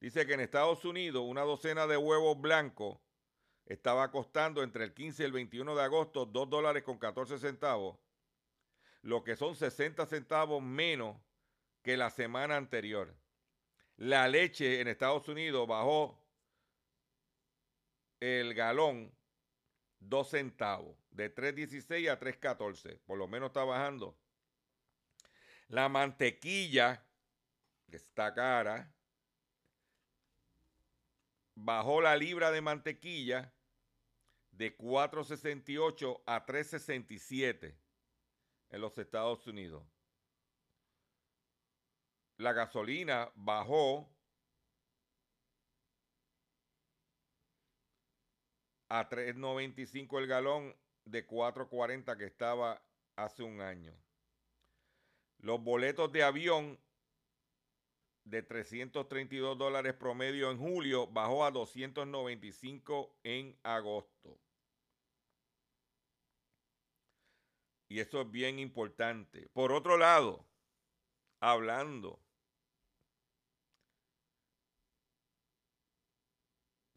Dice 0.00 0.26
que 0.26 0.32
en 0.32 0.40
Estados 0.40 0.84
Unidos 0.84 1.22
una 1.24 1.42
docena 1.42 1.86
de 1.86 1.98
huevos 1.98 2.40
blancos 2.40 2.98
estaba 3.70 4.10
costando 4.10 4.64
entre 4.64 4.82
el 4.82 4.92
15 4.92 5.22
y 5.22 5.26
el 5.26 5.30
21 5.30 5.76
de 5.76 5.82
agosto 5.84 6.26
2 6.26 6.50
dólares 6.50 6.82
con 6.82 6.98
14 6.98 7.38
centavos, 7.38 7.96
lo 9.02 9.22
que 9.22 9.36
son 9.36 9.54
60 9.54 10.06
centavos 10.06 10.60
menos 10.60 11.16
que 11.80 11.96
la 11.96 12.10
semana 12.10 12.56
anterior. 12.56 13.14
La 13.96 14.26
leche 14.26 14.80
en 14.80 14.88
Estados 14.88 15.28
Unidos 15.28 15.68
bajó 15.68 16.20
el 18.18 18.54
galón 18.54 19.14
2 20.00 20.28
centavos, 20.28 20.96
de 21.12 21.32
3.16 21.32 22.10
a 22.10 22.18
3.14, 22.18 22.98
por 23.06 23.18
lo 23.18 23.28
menos 23.28 23.50
está 23.50 23.62
bajando. 23.62 24.18
La 25.68 25.88
mantequilla, 25.88 27.04
que 27.88 27.98
está 27.98 28.34
cara, 28.34 28.92
bajó 31.54 32.00
la 32.00 32.16
libra 32.16 32.50
de 32.50 32.62
mantequilla 32.62 33.54
de 34.60 34.76
4.68 34.76 36.20
a 36.26 36.44
3.67 36.44 37.74
en 38.68 38.80
los 38.82 38.98
Estados 38.98 39.46
Unidos. 39.46 39.82
La 42.36 42.52
gasolina 42.52 43.32
bajó 43.36 44.14
a 48.90 49.08
3.95 49.08 50.18
el 50.18 50.26
galón 50.26 50.76
de 51.06 51.26
4.40 51.26 52.18
que 52.18 52.26
estaba 52.26 52.82
hace 53.16 53.42
un 53.42 53.62
año. 53.62 53.94
Los 55.38 55.64
boletos 55.64 56.12
de 56.12 56.22
avión 56.22 56.78
de 58.24 58.42
332 58.42 59.56
dólares 59.56 59.94
promedio 59.94 60.50
en 60.50 60.58
julio 60.58 61.06
bajó 61.06 61.46
a 61.46 61.50
295 61.50 63.16
en 63.24 63.58
agosto. 63.62 64.09
Y 67.90 67.98
eso 67.98 68.20
es 68.20 68.30
bien 68.30 68.60
importante. 68.60 69.48
Por 69.52 69.72
otro 69.72 69.98
lado, 69.98 70.46
hablando, 71.40 72.20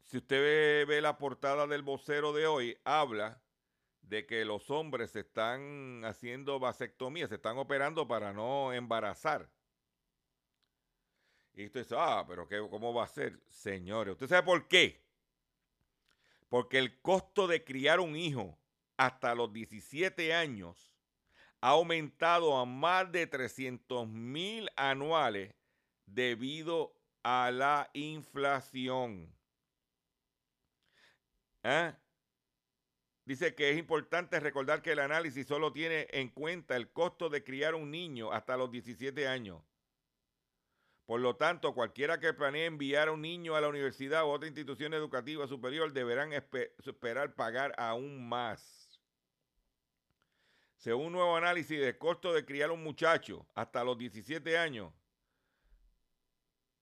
si 0.04 0.18
usted 0.18 0.86
ve, 0.86 1.00
la 1.02 1.18
portada 1.18 1.66
del 1.66 1.82
vocero 1.82 2.32
de 2.32 2.46
hoy, 2.46 2.78
habla 2.84 3.42
de 4.02 4.24
que 4.24 4.44
los 4.44 4.70
hombres 4.70 5.10
se 5.10 5.20
están 5.20 6.04
haciendo 6.04 6.60
vasectomía, 6.60 7.26
se 7.26 7.34
están 7.34 7.58
operando 7.58 8.06
para 8.06 8.32
no 8.32 8.72
embarazar. 8.72 9.50
Y 11.54 11.66
usted 11.66 11.80
dice, 11.80 11.96
ah, 11.98 12.24
pero 12.28 12.46
qué, 12.46 12.64
¿cómo 12.70 12.94
va 12.94 13.02
a 13.02 13.08
ser? 13.08 13.42
Señores, 13.48 14.12
¿usted 14.12 14.28
sabe 14.28 14.44
por 14.44 14.68
qué? 14.68 15.04
Porque 16.48 16.78
el 16.78 17.00
costo 17.00 17.48
de 17.48 17.64
criar 17.64 17.98
un 17.98 18.14
hijo 18.14 18.56
hasta 18.96 19.34
los 19.34 19.52
17 19.52 20.34
años 20.34 20.94
ha 21.60 21.70
aumentado 21.70 22.56
a 22.58 22.66
más 22.66 23.10
de 23.10 23.26
300 23.26 24.06
mil 24.06 24.68
anuales 24.76 25.54
debido 26.06 26.94
a 27.22 27.50
la 27.50 27.90
inflación. 27.94 29.34
¿Eh? 31.62 31.94
Dice 33.24 33.54
que 33.54 33.70
es 33.70 33.78
importante 33.78 34.38
recordar 34.38 34.82
que 34.82 34.92
el 34.92 34.98
análisis 34.98 35.46
solo 35.46 35.72
tiene 35.72 36.06
en 36.10 36.28
cuenta 36.28 36.76
el 36.76 36.92
costo 36.92 37.30
de 37.30 37.42
criar 37.42 37.74
un 37.74 37.90
niño 37.90 38.30
hasta 38.30 38.58
los 38.58 38.70
17 38.70 39.26
años. 39.26 39.62
Por 41.06 41.20
lo 41.20 41.36
tanto, 41.36 41.74
cualquiera 41.74 42.20
que 42.20 42.34
planee 42.34 42.66
enviar 42.66 43.08
a 43.08 43.12
un 43.12 43.22
niño 43.22 43.56
a 43.56 43.60
la 43.62 43.68
universidad 43.68 44.24
u 44.24 44.28
otra 44.28 44.48
institución 44.48 44.92
educativa 44.92 45.46
superior 45.46 45.92
deberán 45.92 46.32
esperar 46.32 47.34
pagar 47.34 47.74
aún 47.78 48.28
más. 48.28 48.83
Según 50.84 51.06
un 51.06 51.12
nuevo 51.14 51.34
análisis 51.34 51.80
de 51.80 51.96
costo 51.96 52.34
de 52.34 52.44
criar 52.44 52.70
un 52.70 52.84
muchacho 52.84 53.46
hasta 53.54 53.82
los 53.82 53.96
17 53.96 54.58
años, 54.58 54.92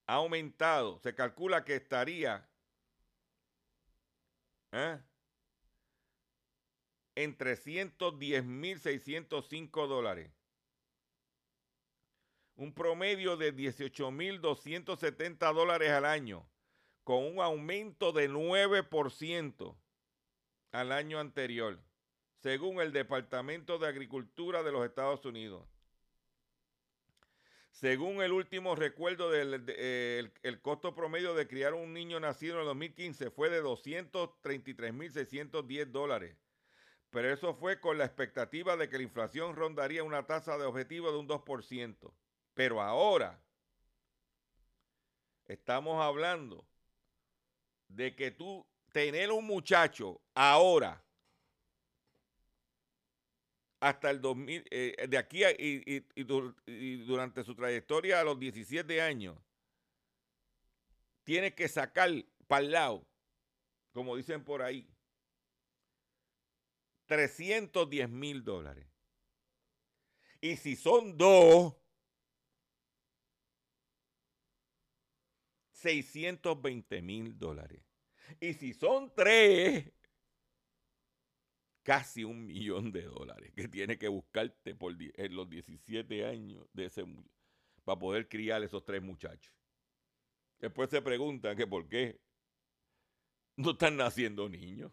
ha 0.09 0.15
aumentado. 0.15 0.99
Se 0.99 1.15
calcula 1.15 1.65
que 1.65 1.77
estaría 1.77 2.51
¿eh? 4.73 4.99
en 7.15 7.39
310.605 7.39 9.87
dólares 9.87 10.33
un 12.57 12.75
promedio 12.75 13.37
de 13.37 13.55
18.270 13.55 15.55
dólares 15.55 15.93
al 15.93 16.07
año, 16.07 16.51
con 17.05 17.25
un 17.25 17.41
aumento 17.41 18.11
de 18.11 18.29
9% 18.29 19.77
al 20.73 20.91
año 20.91 21.21
anterior, 21.21 21.79
según 22.43 22.81
el 22.81 22.93
Departamento 22.93 23.79
de 23.79 23.87
Agricultura 23.87 24.65
de 24.65 24.73
los 24.73 24.85
Estados 24.85 25.25
Unidos. 25.25 25.65
Según 27.71 28.21
el 28.21 28.33
último 28.33 28.75
recuerdo 28.75 29.31
del 29.31 29.65
el, 30.43 30.61
costo 30.61 30.93
promedio 30.95 31.35
de 31.35 31.47
criar 31.47 31.73
un 31.73 31.95
niño 31.95 32.19
nacido 32.19 32.55
en 32.55 32.61
el 32.61 32.67
2015 32.67 33.31
fue 33.31 33.49
de 33.49 33.63
233.610 33.63 35.87
dólares. 35.87 36.37
Pero 37.11 37.33
eso 37.33 37.55
fue 37.55 37.79
con 37.81 37.97
la 37.97 38.07
expectativa 38.07 38.77
de 38.77 38.89
que 38.89 38.97
la 38.97 39.05
inflación 39.05 39.55
rondaría 39.55 40.03
una 40.03 40.27
tasa 40.27 40.59
de 40.59 40.65
objetivo 40.65 41.13
de 41.13 41.19
un 41.19 41.29
2%. 41.29 42.13
Pero 42.55 42.83
ahora 42.83 43.41
estamos 45.47 46.03
hablando 46.03 46.67
de 47.89 48.17
que 48.17 48.33
tú 48.33 48.67
tener 48.93 49.31
un 49.31 49.47
muchacho 49.47 50.21
ahora 50.35 51.01
hasta 53.83 54.11
el 54.11 54.21
2000, 54.21 54.65
eh, 54.71 55.07
de 55.09 55.19
aquí 55.19 55.43
y, 55.59 56.05
y 56.15 56.97
durante 57.05 57.43
su 57.43 57.57
trayectoria 57.57 58.21
a 58.21 58.25
los 58.25 58.39
17 58.39 59.03
años, 59.03 59.37
tiene 61.25 61.53
que 61.53 61.67
sacar 61.67 62.09
para 62.47 62.65
el 62.65 62.71
lado, 62.71 63.07
como 63.93 64.17
dicen 64.17 64.45
por 64.45 64.63
ahí, 64.63 64.89
310 67.07 68.09
mil 68.09 68.45
dólares. 68.45 68.87
Y 70.41 70.57
si 70.57 70.77
son 70.77 71.19
dos, 71.19 71.75
620 75.73 77.03
mil 77.03 77.37
dólares. 77.37 77.83
Y 78.39 78.55
si 78.55 78.75
son 78.75 79.13
tres, 79.13 79.91
casi 81.83 82.25
un 82.25 82.47
millón 82.47 82.93
de 82.93 83.03
dólares 83.03 83.53
que 83.55 83.69
tiene 83.69 83.99
que 83.99 84.09
buscarte 84.09 84.75
por 84.75 84.95
en 84.99 85.37
los 85.37 85.49
17 85.49 86.27
años 86.27 86.67
de 86.73 86.87
ese 86.87 87.05
para 87.85 87.99
poder 87.99 88.29
criar 88.29 88.63
esos 88.63 88.85
tres 88.85 89.03
muchachos. 89.03 89.53
Después 90.59 90.91
se 90.91 91.03
preguntan 91.03 91.57
que 91.57 91.67
por 91.67 91.89
qué 91.89 92.21
no 93.57 93.73
están 93.73 93.97
naciendo 93.97 94.49
niños. 94.49 94.93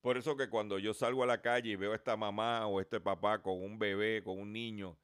Por 0.00 0.16
eso 0.16 0.36
que 0.36 0.48
cuando 0.48 0.78
yo 0.78 0.94
salgo 0.94 1.22
a 1.24 1.26
la 1.26 1.42
calle 1.42 1.70
y 1.70 1.76
veo 1.76 1.92
a 1.92 1.96
esta 1.96 2.16
mamá 2.16 2.66
o 2.66 2.80
este 2.80 3.00
papá 3.00 3.42
con 3.42 3.62
un 3.62 3.78
bebé, 3.78 4.22
con 4.22 4.38
un 4.38 4.52
niño, 4.52 4.98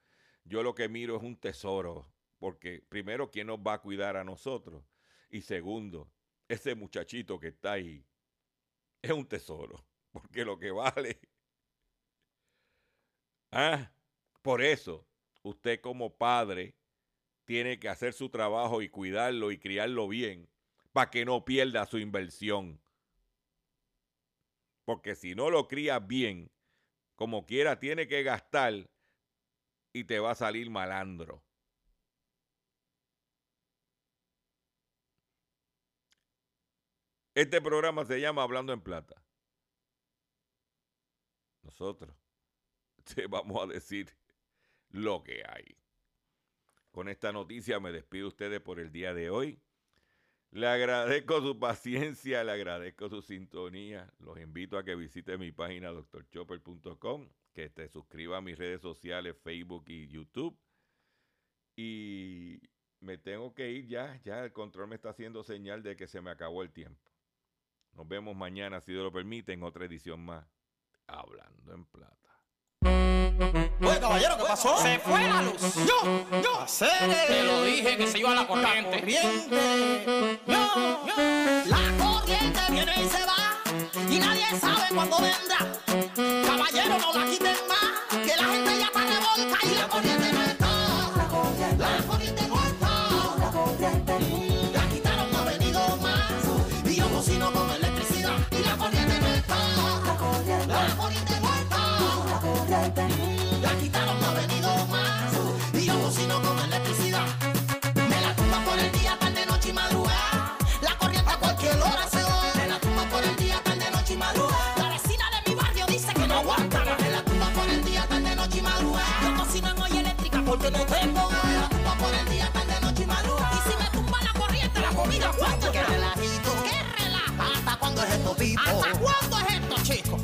yo 0.44 0.62
lo 0.62 0.74
que 0.74 0.88
miro 0.88 1.16
es 1.16 1.22
un 1.22 1.36
tesoro. 1.36 2.10
Porque 2.38 2.82
primero, 2.88 3.30
¿quién 3.30 3.48
nos 3.48 3.58
va 3.58 3.74
a 3.74 3.82
cuidar 3.82 4.16
a 4.16 4.24
nosotros? 4.24 4.84
Y 5.28 5.42
segundo, 5.42 6.10
ese 6.48 6.74
muchachito 6.74 7.38
que 7.38 7.48
está 7.48 7.72
ahí 7.72 8.04
es 9.02 9.10
un 9.10 9.26
tesoro. 9.26 9.84
Porque 10.12 10.44
lo 10.44 10.58
que 10.58 10.70
vale. 10.70 11.20
Ah, 13.52 13.92
por 14.42 14.62
eso, 14.62 15.06
usted 15.42 15.80
como 15.80 16.16
padre 16.16 16.74
tiene 17.44 17.78
que 17.78 17.88
hacer 17.88 18.12
su 18.12 18.28
trabajo 18.28 18.82
y 18.82 18.88
cuidarlo 18.88 19.52
y 19.52 19.58
criarlo 19.58 20.08
bien 20.08 20.48
para 20.92 21.10
que 21.10 21.24
no 21.24 21.44
pierda 21.44 21.86
su 21.86 21.98
inversión. 21.98 22.80
Porque 24.84 25.14
si 25.14 25.34
no 25.34 25.50
lo 25.50 25.68
crías 25.68 26.06
bien, 26.06 26.50
como 27.14 27.44
quiera, 27.44 27.78
tiene 27.78 28.08
que 28.08 28.22
gastar 28.22 28.88
y 29.92 30.04
te 30.04 30.18
va 30.18 30.32
a 30.32 30.34
salir 30.34 30.70
malandro. 30.70 31.45
Este 37.36 37.60
programa 37.60 38.06
se 38.06 38.18
llama 38.18 38.42
Hablando 38.42 38.72
en 38.72 38.80
Plata. 38.80 39.22
Nosotros 41.60 42.16
te 43.14 43.26
vamos 43.26 43.62
a 43.62 43.66
decir 43.66 44.08
lo 44.88 45.22
que 45.22 45.42
hay. 45.46 45.76
Con 46.90 47.10
esta 47.10 47.32
noticia 47.32 47.78
me 47.78 47.92
despido 47.92 48.22
de 48.22 48.28
ustedes 48.28 48.60
por 48.62 48.80
el 48.80 48.90
día 48.90 49.12
de 49.12 49.28
hoy. 49.28 49.60
Le 50.50 50.66
agradezco 50.66 51.42
su 51.42 51.58
paciencia, 51.58 52.42
le 52.42 52.52
agradezco 52.52 53.10
su 53.10 53.20
sintonía. 53.20 54.10
Los 54.18 54.40
invito 54.40 54.78
a 54.78 54.84
que 54.84 54.96
visite 54.96 55.36
mi 55.36 55.52
página 55.52 55.90
doctorchopper.com, 55.90 57.28
que 57.52 57.68
te 57.68 57.90
suscriba 57.90 58.38
a 58.38 58.40
mis 58.40 58.56
redes 58.56 58.80
sociales, 58.80 59.36
Facebook 59.42 59.84
y 59.88 60.08
YouTube. 60.08 60.58
Y 61.76 62.62
me 63.00 63.18
tengo 63.18 63.54
que 63.54 63.70
ir 63.72 63.88
ya, 63.88 64.18
ya 64.24 64.42
el 64.42 64.54
control 64.54 64.88
me 64.88 64.94
está 64.94 65.10
haciendo 65.10 65.44
señal 65.44 65.82
de 65.82 65.96
que 65.96 66.06
se 66.06 66.22
me 66.22 66.30
acabó 66.30 66.62
el 66.62 66.72
tiempo. 66.72 67.15
Nos 67.96 68.06
vemos 68.06 68.36
mañana, 68.36 68.78
si 68.82 68.92
Dios 68.92 69.04
lo 69.04 69.10
permite, 69.10 69.54
en 69.54 69.62
otra 69.62 69.86
edición 69.86 70.20
más. 70.20 70.44
Hablando 71.06 71.72
en 71.72 71.86
plata. 71.86 72.12
Oye, 73.80 74.00
caballero, 74.00 74.36
¿qué 74.36 74.44
pasó? 74.44 74.76
Se 74.78 74.98
fue 74.98 75.22
la 75.26 75.40
luz. 75.42 75.74
Yo, 75.76 76.42
yo, 76.42 76.60
hacer 76.60 77.10
Te 77.26 77.42
lo 77.44 77.62
dije 77.64 77.96
que 77.96 78.06
se 78.06 78.18
iba 78.18 78.34
la 78.34 78.46
corriente. 78.46 79.00
corriente. 79.00 80.40
Yo, 80.46 81.06
yo. 81.06 81.14
La 81.66 82.04
corriente 82.04 82.60
viene 82.70 82.92
y 83.02 83.08
se 83.08 83.24
va 83.24 83.62
y 84.10 84.18
nadie 84.18 84.46
sabe 84.60 84.94
cuándo 84.94 85.16
vendrá. 85.18 86.44
Caballero, 86.44 86.98
no 86.98 87.14
la 87.14 87.30
quiten 87.30 87.56
más, 87.66 88.20
que 88.20 88.36
la 88.36 88.44
gente 88.44 88.78
ya 88.78 88.86
está 88.86 89.00
revolta 89.00 89.66
y 89.66 89.74
la 89.74 89.88
corriente 89.88 90.32
no 90.32 90.55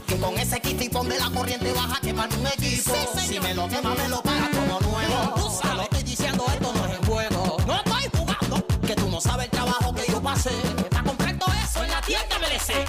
Que 0.07 0.17
con 0.19 0.39
ese 0.39 0.61
kitipón 0.61 1.09
de 1.09 1.19
la 1.19 1.31
corriente 1.31 1.73
baja 1.73 2.01
quemar 2.01 2.29
un 2.39 2.47
equipo. 2.47 2.93
Si 3.27 3.41
me 3.41 3.55
lo 3.55 3.69
quema, 3.69 3.95
me 3.95 4.09
lo 4.09 4.23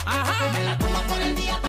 Ajá. 0.06 0.52
Me 0.54 0.64
la 0.64 0.78
tomo 0.78 1.02
por 1.04 1.22
el 1.22 1.36
día. 1.36 1.60